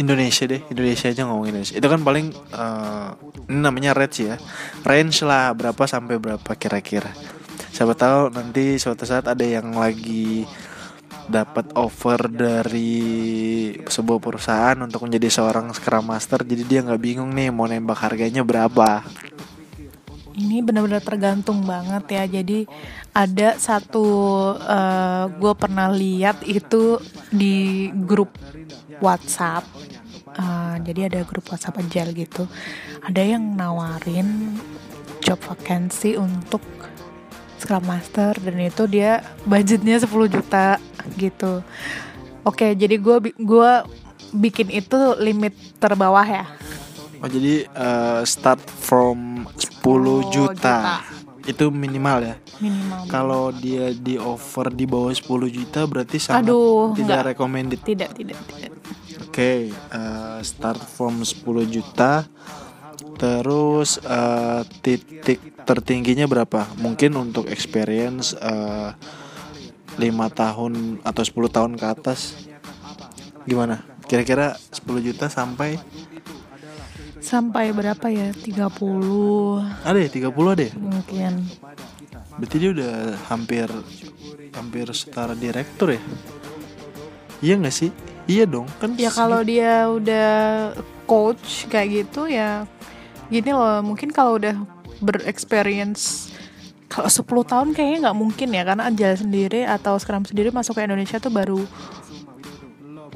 Indonesia 0.00 0.48
deh 0.48 0.64
Indonesia 0.72 1.12
aja 1.12 1.22
ngomong 1.28 1.52
Indonesia. 1.52 1.76
Itu 1.76 1.86
kan 1.86 2.00
paling 2.00 2.32
eh, 2.32 3.08
ini 3.52 3.60
namanya 3.60 3.92
range 3.92 4.24
ya. 4.24 4.40
Range 4.82 5.16
lah 5.28 5.52
berapa 5.52 5.84
sampai 5.84 6.16
berapa 6.16 6.50
kira-kira. 6.56 7.12
Siapa 7.72 7.92
tahu 7.94 8.32
nanti 8.32 8.80
suatu 8.80 9.04
saat 9.04 9.28
ada 9.28 9.44
yang 9.44 9.76
lagi 9.76 10.48
dapat 11.30 11.74
offer 11.78 12.26
dari 12.26 13.02
sebuah 13.86 14.18
perusahaan 14.18 14.78
untuk 14.80 15.06
menjadi 15.06 15.28
seorang 15.28 15.70
scrum 15.76 16.10
master 16.10 16.42
jadi 16.42 16.62
dia 16.66 16.80
nggak 16.82 17.02
bingung 17.02 17.30
nih 17.30 17.54
mau 17.54 17.66
nembak 17.68 18.02
harganya 18.02 18.42
berapa. 18.42 19.06
Ini 20.32 20.64
benar-benar 20.64 21.04
tergantung 21.04 21.60
banget 21.68 22.04
ya. 22.08 22.24
Jadi 22.40 22.64
ada 23.12 23.60
satu 23.60 24.06
gue 25.36 25.54
pernah 25.60 25.92
lihat 25.92 26.40
itu 26.48 26.96
di 27.28 27.88
grup 27.92 28.32
WhatsApp. 29.04 29.68
Eh, 30.32 30.74
jadi 30.88 31.12
ada 31.12 31.20
grup 31.28 31.52
WhatsApp 31.52 31.84
aja 31.84 32.08
gitu. 32.08 32.48
Ada 33.04 33.36
yang 33.36 33.52
nawarin 33.52 34.56
job 35.20 35.36
vacancy 35.44 36.16
untuk 36.16 36.64
Scrum 37.62 37.86
Master 37.86 38.34
dan 38.42 38.58
itu 38.58 38.90
dia 38.90 39.22
budgetnya 39.46 40.02
10 40.02 40.10
juta 40.26 40.82
gitu. 41.14 41.62
Oke 42.42 42.74
jadi 42.74 42.98
gue 42.98 43.30
gua 43.38 43.86
bikin 44.34 44.66
itu 44.74 44.98
limit 45.22 45.54
terbawah 45.78 46.26
ya? 46.26 46.50
Oh 47.22 47.30
jadi 47.30 47.70
eh, 47.70 48.20
start 48.26 48.58
from 48.66 49.46
10 49.54 49.78
10 49.82 50.34
juta. 50.34 51.02
itu 51.42 51.74
minimal 51.74 52.18
ya? 52.22 52.34
Minimal. 52.62 53.00
Kalau 53.10 53.44
dia 53.50 53.90
di 53.90 54.14
offer 54.14 54.70
di 54.70 54.86
bawah 54.86 55.10
10 55.10 55.26
juta 55.50 55.86
berarti 55.90 56.22
sangat 56.22 56.46
Aduh, 56.46 56.94
tidak 56.94 57.18
enggak. 57.18 57.30
recommended. 57.34 57.78
Tidak 57.82 58.10
tidak 58.14 58.38
tidak. 58.46 58.70
Oke, 59.26 59.74
eh, 59.74 60.38
start 60.46 60.78
from 60.78 61.26
10 61.26 61.66
juta. 61.66 62.26
Terus 63.18 63.98
eh, 64.02 64.62
titik 64.82 65.51
tertingginya 65.64 66.26
berapa? 66.26 66.66
Mungkin 66.78 67.14
untuk 67.18 67.48
experience 67.48 68.34
eh, 68.38 68.90
5 69.98 70.02
tahun 70.32 70.72
atau 71.04 71.22
10 71.22 71.56
tahun 71.56 71.72
ke 71.76 71.86
atas. 71.86 72.48
Gimana? 73.44 73.82
Kira-kira 74.06 74.54
10 74.70 75.00
juta 75.00 75.26
sampai 75.32 75.80
sampai 77.22 77.70
berapa 77.70 78.10
ya 78.10 78.34
30 78.34 79.86
ada 79.86 79.98
ya 80.02 80.10
30 80.10 80.26
ada 80.26 80.62
ya? 80.66 80.74
mungkin 80.74 81.32
Berarti 82.34 82.56
dia 82.58 82.70
udah 82.74 82.94
hampir 83.30 83.70
hampir 84.52 84.86
setara 84.90 85.38
direktur 85.38 85.94
ya? 85.94 86.02
Iya 87.38 87.54
nggak 87.62 87.74
sih? 87.74 87.94
Iya 88.26 88.46
dong, 88.46 88.66
kan 88.78 88.94
ya 88.98 89.10
kalau 89.10 89.42
dia 89.42 89.86
udah 89.90 90.30
coach 91.06 91.66
kayak 91.66 92.06
gitu 92.06 92.30
ya 92.30 92.64
gini 93.26 93.50
loh 93.50 93.82
mungkin 93.82 94.14
kalau 94.14 94.38
udah 94.38 94.54
berexperience 95.02 96.32
kalau 96.92 97.08
10 97.08 97.50
tahun 97.50 97.68
kayaknya 97.72 97.98
nggak 98.08 98.18
mungkin 98.18 98.48
ya 98.52 98.62
karena 98.68 98.82
Agile 98.92 99.16
sendiri 99.16 99.60
atau 99.64 99.96
Scrum 99.96 100.28
sendiri 100.28 100.52
masuk 100.52 100.76
ke 100.76 100.84
Indonesia 100.84 101.16
tuh 101.16 101.32
baru 101.32 101.64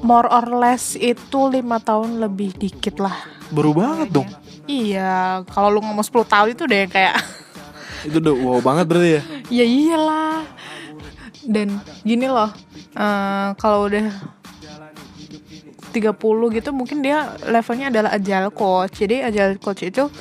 more 0.01 0.29
or 0.29 0.46
less 0.57 0.96
itu 0.96 1.40
lima 1.49 1.77
tahun 1.81 2.20
lebih 2.20 2.57
dikit 2.57 3.01
lah 3.01 3.16
baru 3.53 3.70
banget 3.77 4.09
dong. 4.11 4.29
iya 4.66 5.44
kalau 5.53 5.70
lu 5.70 5.81
ngomong 5.85 6.05
10 6.05 6.27
tahun 6.27 6.49
itu 6.57 6.64
deh 6.66 6.85
kayak 6.90 7.16
Itu 8.07 8.22
udah 8.22 8.35
wow 8.38 8.61
banget 8.62 8.85
berarti 8.87 9.11
ya? 9.18 9.22
ya 9.51 9.64
iyalah 9.66 10.46
dan 11.46 11.79
gini 12.07 12.27
loh 12.27 12.51
eh, 12.94 13.49
kalau 13.59 13.87
udah 13.90 14.07
30 15.90 16.12
gitu 16.61 16.70
mungkin 16.77 17.01
dia 17.01 17.33
levelnya 17.49 17.88
adalah 17.88 18.11
agile 18.14 18.53
coach 18.53 19.01
jadi 19.01 19.33
agile 19.33 19.57
coach 19.57 19.81
itu 19.87 20.12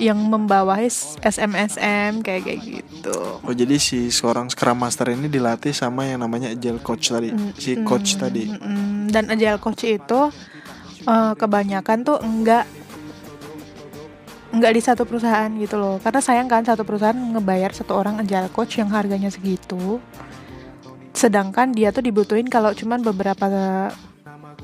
yang 0.00 0.16
membawahi 0.16 0.88
SMSM 1.20 2.24
kayak 2.24 2.42
kayak 2.48 2.60
gitu. 2.64 3.18
Oh 3.44 3.52
jadi 3.52 3.76
si 3.76 4.08
seorang 4.08 4.48
Scrum 4.48 4.80
Master 4.80 5.12
ini 5.12 5.28
dilatih 5.28 5.76
sama 5.76 6.08
yang 6.08 6.24
namanya 6.24 6.56
Agile 6.56 6.80
Coach 6.80 7.12
tadi, 7.12 7.28
si 7.60 7.76
coach 7.84 8.16
tadi. 8.16 8.48
Mm, 8.48 9.12
dan 9.12 9.28
agile 9.28 9.60
coach 9.60 9.84
itu 9.84 10.32
eh, 11.04 11.32
kebanyakan 11.36 11.98
tuh 12.00 12.16
enggak 12.24 12.64
enggak 14.50 14.72
di 14.72 14.80
satu 14.82 15.04
perusahaan 15.04 15.52
gitu 15.60 15.76
loh. 15.76 16.00
Karena 16.00 16.24
sayang 16.24 16.48
kan 16.48 16.64
satu 16.64 16.82
perusahaan 16.82 17.14
ngebayar 17.14 17.70
satu 17.76 17.92
orang 17.94 18.24
agile 18.24 18.48
coach 18.50 18.80
yang 18.80 18.88
harganya 18.88 19.28
segitu. 19.28 20.00
Sedangkan 21.12 21.76
dia 21.76 21.92
tuh 21.92 22.00
dibutuhin 22.00 22.48
kalau 22.48 22.72
cuman 22.72 23.04
beberapa 23.04 23.46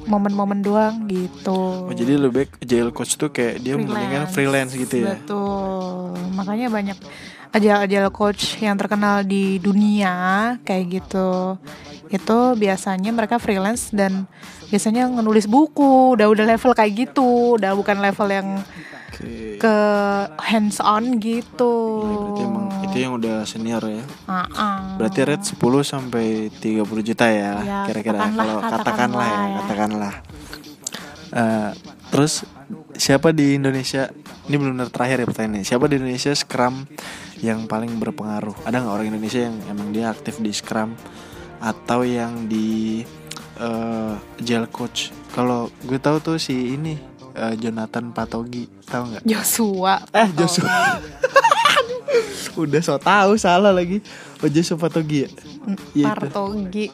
momen-momen 0.07 0.61
doang 0.63 1.09
gitu 1.11 1.87
Oh 1.87 1.95
jadi 1.95 2.19
lebih 2.19 2.47
baik 2.47 2.51
Agile 2.63 2.93
Coach 2.95 3.19
tuh 3.19 3.31
kayak 3.31 3.63
dia 3.63 3.75
mendingan 3.75 4.29
freelance 4.31 4.73
gitu 4.77 5.03
ya. 5.03 5.19
Betul. 5.19 6.15
Makanya 6.37 6.69
banyak 6.69 6.99
agile-agile 7.57 8.13
coach 8.13 8.61
yang 8.61 8.77
terkenal 8.77 9.25
di 9.25 9.57
dunia 9.57 10.57
kayak 10.61 10.85
gitu. 11.01 11.57
Itu 12.13 12.39
biasanya 12.55 13.11
mereka 13.11 13.41
freelance 13.41 13.91
dan 13.91 14.29
biasanya 14.69 15.09
ngenulis 15.09 15.49
buku, 15.49 16.19
udah 16.19 16.29
udah 16.29 16.45
level 16.45 16.77
kayak 16.77 16.93
gitu, 17.09 17.57
udah 17.57 17.73
bukan 17.73 17.99
level 18.03 18.29
yang 18.29 18.49
Ke 19.61 19.77
hands 20.43 20.79
on 20.83 21.19
gitu. 21.23 21.75
Berarti 22.05 22.43
emang 22.45 22.67
itu 22.85 22.97
yang 23.01 23.13
udah 23.17 23.45
senior 23.49 23.83
ya. 23.85 24.05
Ah, 24.29 24.47
ah. 24.57 24.79
Berarti 24.97 25.21
rate 25.25 25.47
10 25.47 25.61
sampai 25.85 26.49
30 26.49 26.83
juta 27.05 27.27
ya, 27.29 27.61
Ya, 27.63 27.81
kira-kira 27.89 28.19
katakanlah, 28.21 28.45
kalau 28.45 28.57
katakanlah, 28.61 28.81
katakanlah 28.81 29.27
ya, 29.27 29.37
ya. 29.37 29.57
katakanlah. 29.61 30.15
Eh, 31.37 31.71
terus 32.09 32.33
siapa 32.97 33.35
di 33.35 33.59
Indonesia? 33.59 34.09
Ini 34.47 34.55
benar-benar 34.57 34.91
terakhir 34.95 35.17
ya 35.23 35.27
pertanyaannya. 35.27 35.65
Siapa 35.67 35.85
di 35.91 35.95
Indonesia 35.99 36.33
Scrum 36.33 36.87
yang 37.43 37.67
paling 37.67 37.93
berpengaruh? 37.99 38.55
Ada 38.63 38.79
nggak 38.79 38.95
orang 38.95 39.09
Indonesia 39.11 39.41
yang 39.43 39.57
emang 39.67 39.91
dia 39.91 40.09
aktif 40.15 40.39
di 40.39 40.55
Scrum 40.55 40.95
atau 41.59 42.07
yang 42.07 42.47
di 42.47 43.03
eh 43.59 44.15
Agile 44.39 44.69
Coach? 44.71 45.11
Kalau 45.35 45.69
gue 45.85 45.99
tahu 45.99 46.23
tuh 46.23 46.37
si 46.39 46.79
ini 46.79 47.16
eh, 47.37 47.55
Jonathan 47.61 48.11
Patogi, 48.17 48.65
tahu 48.89 49.13
nggak? 49.13 49.23
Joshua. 49.29 50.01
Eh 50.11 50.29
Joshua. 50.33 51.01
Udah 52.63 52.81
so 52.81 52.97
tahu 52.97 53.37
salah 53.37 53.71
lagi. 53.71 54.01
Oh 54.41 54.49
Joshua 54.49 54.81
Patogi 54.81 55.29
ya? 55.29 55.31
Iya, 55.93 56.05
itu. 56.05 56.09
Partogi. 56.09 56.87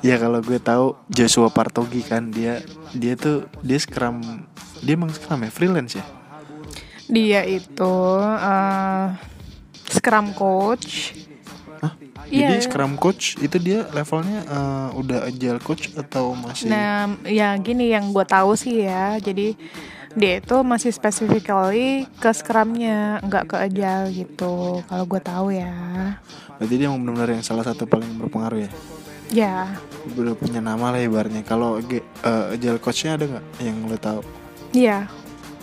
Ya 0.00 0.16
kalau 0.16 0.40
gue 0.40 0.58
tahu 0.58 0.96
Joshua 1.12 1.52
Partogi 1.52 2.00
kan 2.00 2.32
dia 2.32 2.64
dia 2.96 3.14
tuh 3.20 3.44
dia 3.60 3.76
scrum 3.76 4.48
dia 4.80 4.96
emang 4.96 5.12
scrum 5.12 5.44
ya 5.44 5.50
freelance 5.52 6.00
ya. 6.00 6.04
Dia 7.10 7.42
itu 7.44 7.94
eh, 8.38 9.06
Scrum 9.90 10.30
coach. 10.38 11.18
Iya. 12.30 12.54
Jadi 12.54 12.56
scrum 12.70 12.94
coach 12.94 13.34
itu 13.42 13.58
dia 13.58 13.90
levelnya 13.90 14.46
eh, 14.46 14.88
udah 14.94 15.18
agile 15.26 15.58
coach 15.58 15.90
atau 15.98 16.38
masih 16.38 16.70
Nah, 16.70 17.10
ya 17.26 17.58
gini 17.58 17.90
yang 17.90 18.14
gue 18.14 18.22
tahu 18.22 18.54
sih 18.54 18.86
ya. 18.86 19.18
Jadi 19.18 19.58
dia 20.14 20.42
itu 20.42 20.56
masih 20.66 20.90
specifically 20.90 22.06
ke 22.18 22.30
scrumnya, 22.34 23.18
nggak 23.26 23.44
ke 23.50 23.56
agile 23.58 24.06
gitu. 24.14 24.82
Kalau 24.86 25.04
gue 25.06 25.20
tahu 25.20 25.46
ya. 25.54 25.74
berarti 26.60 26.76
dia 26.76 26.92
emang 26.92 27.00
benar-benar 27.00 27.40
yang 27.40 27.44
salah 27.46 27.64
satu 27.64 27.88
paling 27.88 28.20
berpengaruh 28.20 28.68
ya. 28.68 28.70
Ya, 29.30 29.56
Udah 30.18 30.34
punya 30.34 30.58
nama 30.58 30.90
lah 30.90 31.00
ibaratnya. 31.00 31.40
Kalau 31.46 31.78
eh, 31.80 32.02
agile 32.54 32.78
coachnya 32.82 33.16
ada 33.16 33.24
nggak 33.26 33.44
yang 33.62 33.76
lo 33.86 33.96
tahu 33.96 34.20
iya. 34.74 35.06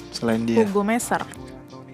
selain 0.09 0.47
dia? 0.47 0.63
Hugo 0.63 0.82
Messer, 0.82 1.22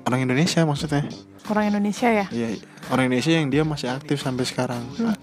Orang 0.08 0.20
Indonesia 0.24 0.62
maksudnya. 0.64 1.10
Orang 1.52 1.74
Indonesia 1.74 2.10
ya. 2.10 2.26
Iya, 2.32 2.62
orang 2.92 3.12
Indonesia 3.12 3.34
yang 3.34 3.48
dia 3.52 3.64
masih 3.68 3.90
aktif 3.92 4.22
sampai 4.24 4.46
sekarang. 4.48 4.84
Hmm. 4.96 5.16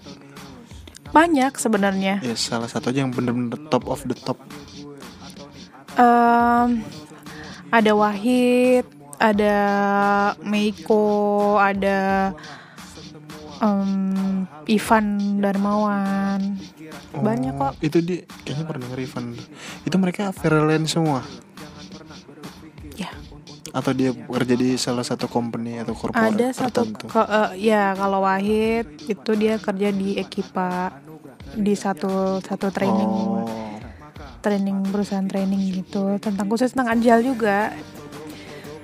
Banyak 1.11 1.59
sebenarnya. 1.59 2.23
Ya 2.23 2.35
salah 2.39 2.71
satu 2.71 2.93
aja 2.93 3.03
yang 3.03 3.11
bener-bener 3.11 3.59
top 3.67 3.89
of 3.89 4.05
the 4.07 4.15
top. 4.15 4.39
Em, 5.99 6.85
ada 7.67 7.91
Wahid, 7.91 8.87
ada 9.19 9.55
Meiko, 10.39 11.59
ada 11.59 12.31
em, 13.59 14.47
Ivan 14.71 15.05
Darmawan. 15.43 16.55
Banyak 17.11 17.53
kok. 17.59 17.75
Oh, 17.75 17.83
Itu 17.83 17.99
di 17.99 18.23
kayaknya 18.47 18.63
pernah 18.63 18.87
denger 18.87 18.99
Ivan. 19.03 19.25
Itu 19.83 19.95
mereka 19.99 20.31
freelance 20.31 20.95
semua 20.95 21.27
atau 23.71 23.91
dia 23.91 24.11
kerja 24.11 24.53
di 24.53 24.75
salah 24.75 25.01
satu 25.01 25.25
company 25.25 25.79
atau 25.79 25.93
corporate 25.93 26.27
ada 26.29 26.47
satu 26.51 26.81
ko- 27.01 27.23
eh, 27.25 27.65
ya 27.65 27.91
kalau 27.93 28.21
Wahid 28.21 28.83
itu 29.01 29.31
dia 29.33 29.55
kerja 29.57 29.89
di 29.89 30.15
Ekipa 30.15 30.91
di 31.51 31.73
satu 31.73 32.39
satu 32.39 32.67
training 32.69 33.11
Oh. 33.41 33.79
training 34.41 34.83
perusahaan 34.85 35.23
training 35.23 35.59
gitu 35.73 36.17
tentang 36.17 36.45
khusus 36.45 36.71
tentang 36.71 36.91
agile 36.91 37.23
juga 37.25 37.71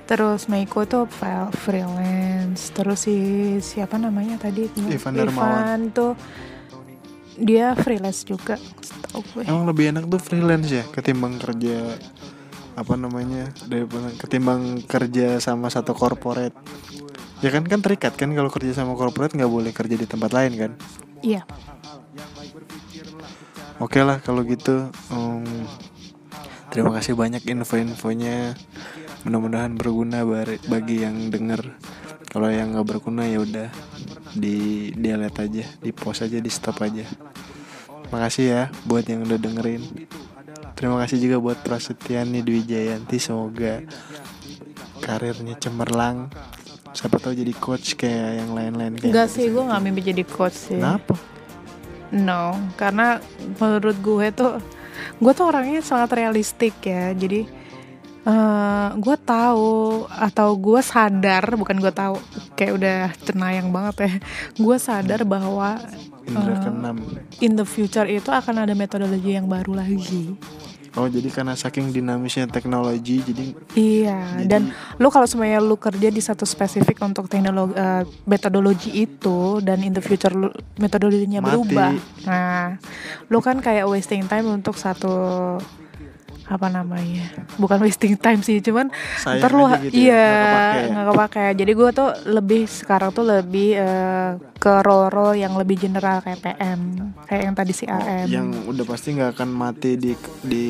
terus 0.06 0.48
Meiko 0.48 0.84
tuh 0.84 1.04
file 1.06 1.52
freelance 1.52 2.72
terus 2.72 3.04
si 3.04 3.16
siapa 3.60 3.98
namanya 3.98 4.40
tadi 4.40 4.72
Ivan 4.78 5.14
Darmawan. 5.14 5.92
tuh 5.92 6.16
dia 7.36 7.76
freelance 7.76 8.24
juga 8.24 8.56
setahu 8.80 9.22
gue 9.28 9.44
Emang 9.46 9.66
lebih 9.66 9.92
enak 9.92 10.06
tuh 10.06 10.18
freelance 10.18 10.70
ya 10.70 10.84
ketimbang 10.88 11.36
kerja 11.36 12.00
apa 12.78 12.94
namanya 12.94 13.50
daripada 13.66 14.14
ketimbang 14.22 14.86
kerja 14.86 15.42
sama 15.42 15.74
satu 15.74 15.98
corporate. 15.98 16.54
Ya 17.42 17.50
kan 17.50 17.66
kan 17.66 17.82
terikat 17.82 18.14
kan 18.14 18.30
kalau 18.38 18.54
kerja 18.54 18.78
sama 18.78 18.94
corporate 18.94 19.34
nggak 19.34 19.50
boleh 19.50 19.74
kerja 19.74 19.98
di 19.98 20.06
tempat 20.06 20.30
lain 20.30 20.54
kan. 20.54 20.72
iya 21.26 21.42
Oke 23.82 24.02
lah 24.06 24.22
kalau 24.22 24.46
gitu. 24.46 24.90
em, 25.10 25.46
terima 26.70 26.94
kasih 26.94 27.18
banyak 27.18 27.42
info-infonya. 27.46 28.54
Mudah-mudahan 29.26 29.74
berguna 29.74 30.22
bagi 30.70 31.02
yang 31.02 31.34
denger. 31.34 31.78
Kalau 32.30 32.50
yang 32.54 32.74
nggak 32.74 32.86
berguna 32.86 33.26
ya 33.26 33.42
udah 33.42 33.70
di 34.38 34.90
delete 34.94 35.42
aja, 35.42 35.66
di 35.82 35.90
post 35.94 36.26
aja, 36.26 36.38
di 36.38 36.50
stop 36.50 36.82
aja. 36.86 37.06
Makasih 38.14 38.46
ya 38.46 38.64
buat 38.86 39.06
yang 39.10 39.26
udah 39.26 39.38
dengerin. 39.42 39.82
Terima 40.78 41.02
kasih 41.02 41.18
juga 41.18 41.42
buat 41.42 41.58
Prasetyani 41.66 42.46
Dwi 42.46 42.62
Jayanti. 42.62 43.18
Semoga 43.18 43.82
karirnya 45.02 45.58
cemerlang. 45.58 46.30
Siapa 46.94 47.18
tahu 47.18 47.34
jadi 47.34 47.54
coach 47.58 47.98
kayak 47.98 48.46
yang 48.46 48.52
lain-lain. 48.54 48.94
enggak 49.02 49.28
gitu. 49.30 49.36
sih 49.42 49.46
gue 49.50 49.64
nggak 49.66 49.82
mimpi 49.82 50.02
jadi 50.14 50.24
coach 50.26 50.58
sih 50.70 50.78
Kenapa? 50.78 51.18
no 52.12 52.56
karena 52.80 53.20
menurut 53.60 53.98
gue 54.00 54.28
tuh 54.32 54.64
gue 55.20 55.32
tuh 55.36 55.46
orangnya 55.48 55.84
sangat 55.84 56.16
realistik 56.16 56.80
ya 56.84 57.12
jadi 57.12 57.44
eh 58.28 58.90
gue 59.00 59.16
tahu 59.24 60.04
atau 60.08 60.50
gue 60.60 60.80
sadar 60.84 61.56
bukan 61.56 61.80
gue 61.80 61.94
tahu 61.96 62.20
kayak 62.60 62.74
udah 62.76 63.00
cenayang 63.24 63.72
banget 63.72 63.96
ya 64.04 64.14
gue 64.60 64.78
sadar 64.80 65.24
bahwa 65.24 65.80
keenam. 66.28 66.98
in 67.40 67.56
the 67.56 67.64
future 67.64 68.04
itu 68.04 68.28
akan 68.28 68.68
ada 68.68 68.76
metodologi 68.76 69.32
yang 69.36 69.48
baru 69.48 69.80
lagi 69.80 70.36
Oh 70.96 71.10
jadi 71.10 71.28
karena 71.28 71.54
saking 71.54 71.92
dinamisnya 71.92 72.48
teknologi 72.48 73.20
jadi 73.20 73.46
iya 73.76 74.20
Jadi- 74.40 74.48
dan 74.48 74.62
lu 74.98 75.12
kalau 75.12 75.28
semuanya 75.28 75.60
lu 75.60 75.76
kerja 75.76 76.08
di 76.08 76.22
satu 76.24 76.48
spesifik 76.48 77.04
untuk 77.04 77.28
teknologi 77.28 77.76
eh, 77.76 78.04
metodologi 78.24 78.92
itu 78.94 79.60
dan 79.60 79.84
in 79.84 79.92
the 79.92 80.02
future 80.02 80.32
lu, 80.32 80.48
metodologinya 80.78 81.44
Mati. 81.44 81.50
berubah 81.52 81.92
nah 82.24 82.80
lu 83.28 83.40
kan 83.44 83.60
kayak 83.60 83.90
wasting 83.90 84.24
time 84.26 84.48
untuk 84.48 84.80
satu 84.80 85.58
apa 86.48 86.68
namanya 86.68 87.28
bukan 87.56 87.76
wasting 87.80 88.16
time 88.16 88.40
sih 88.40 88.60
cuman 88.60 88.88
sayang 89.18 89.40
ntar 89.40 89.52
lu 89.52 89.66
aja 89.66 89.84
gitu 89.84 89.94
ya, 89.94 90.00
iya 90.00 90.28
nggak 90.88 91.04
kepake 91.04 91.04
ya. 91.04 91.06
kepake 91.06 91.46
jadi 91.54 91.72
gue 91.74 91.90
tuh 91.92 92.10
lebih 92.26 92.62
sekarang 92.66 93.10
tuh 93.12 93.26
lebih 93.26 93.70
eh, 93.76 94.30
ke 94.56 94.74
role 94.80 95.08
role 95.08 95.36
yang 95.36 95.54
lebih 95.54 95.76
general 95.78 96.18
kayak 96.20 96.40
PM 96.40 96.80
kayak 97.24 97.42
yang 97.44 97.54
tadi 97.54 97.72
si 97.72 97.84
AM 97.84 98.26
yang 98.26 98.48
udah 98.66 98.84
pasti 98.84 99.12
nggak 99.12 99.36
akan 99.36 99.50
mati 99.50 99.96
di 99.96 100.16
di 100.40 100.66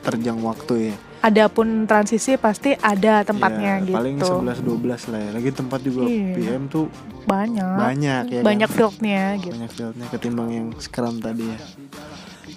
terjang 0.00 0.36
waktu 0.38 0.90
ya. 0.90 0.96
adapun 1.22 1.86
transisi 1.86 2.34
pasti 2.34 2.74
ada 2.74 3.22
tempatnya 3.22 3.78
Ya, 3.78 3.84
gitu 3.84 3.94
Paling 3.94 4.16
11 4.18 4.58
12 4.58 5.06
lah 5.06 5.20
ya. 5.22 5.30
Lagi 5.30 5.50
tempat 5.52 5.80
juga 5.80 6.02
Iya. 6.02 6.34
PM 6.34 6.62
tuh 6.66 6.90
banyak 7.22 7.62
banyak 7.78 8.22
ya. 8.28 8.40
banyak 8.42 8.66
kan? 8.66 8.74
fieldnya 8.74 9.22
gitu 9.38 9.54
banyak 9.54 9.70
fieldnya 9.70 10.06
ketimbang 10.10 10.48
yang 10.50 10.66
Scrum 10.76 11.22
tadi 11.22 11.46
ya. 11.46 11.58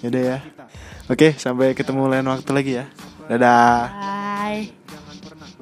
Yaudah 0.02 0.22
ya. 0.26 0.38
Oke, 1.06 1.38
sampai 1.38 1.70
ketemu 1.70 2.10
lain 2.10 2.26
waktu 2.26 2.50
lagi 2.50 2.72
ya. 2.82 2.84
Dadah. 3.30 3.78
bye. 3.94 4.66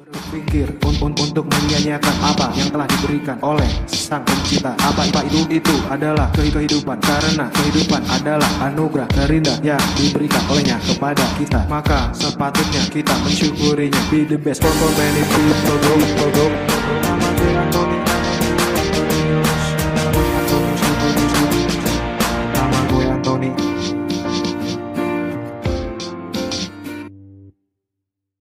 Berpikir 0.09 0.73
un 0.81 0.95
un 1.05 1.13
untuk 1.21 1.45
menyia-nyiakan 1.45 2.15
apa 2.25 2.49
yang 2.57 2.73
telah 2.73 2.89
diberikan 2.89 3.37
oleh 3.45 3.69
sang 3.85 4.25
pencipta. 4.25 4.73
Apa 4.81 5.05
apa 5.05 5.21
itu 5.29 5.45
itu 5.53 5.75
adalah 5.85 6.33
kehi- 6.33 6.49
kehidupan. 6.49 6.97
Karena 6.97 7.45
kehidupan 7.61 8.01
adalah 8.09 8.49
anugerah 8.65 9.05
terindah 9.13 9.61
yang 9.61 9.81
diberikan 9.93 10.41
olehnya 10.49 10.81
kepada 10.81 11.25
kita. 11.37 11.61
Maka 11.69 12.09
sepatutnya 12.17 12.81
kita 12.89 13.13
mensyukurinya. 13.21 14.01
Be 14.09 14.25
the 14.25 14.41
best. 14.41 14.65
For, 14.65 14.73
for 14.73 14.89
many 14.97 15.21
people 15.29 15.85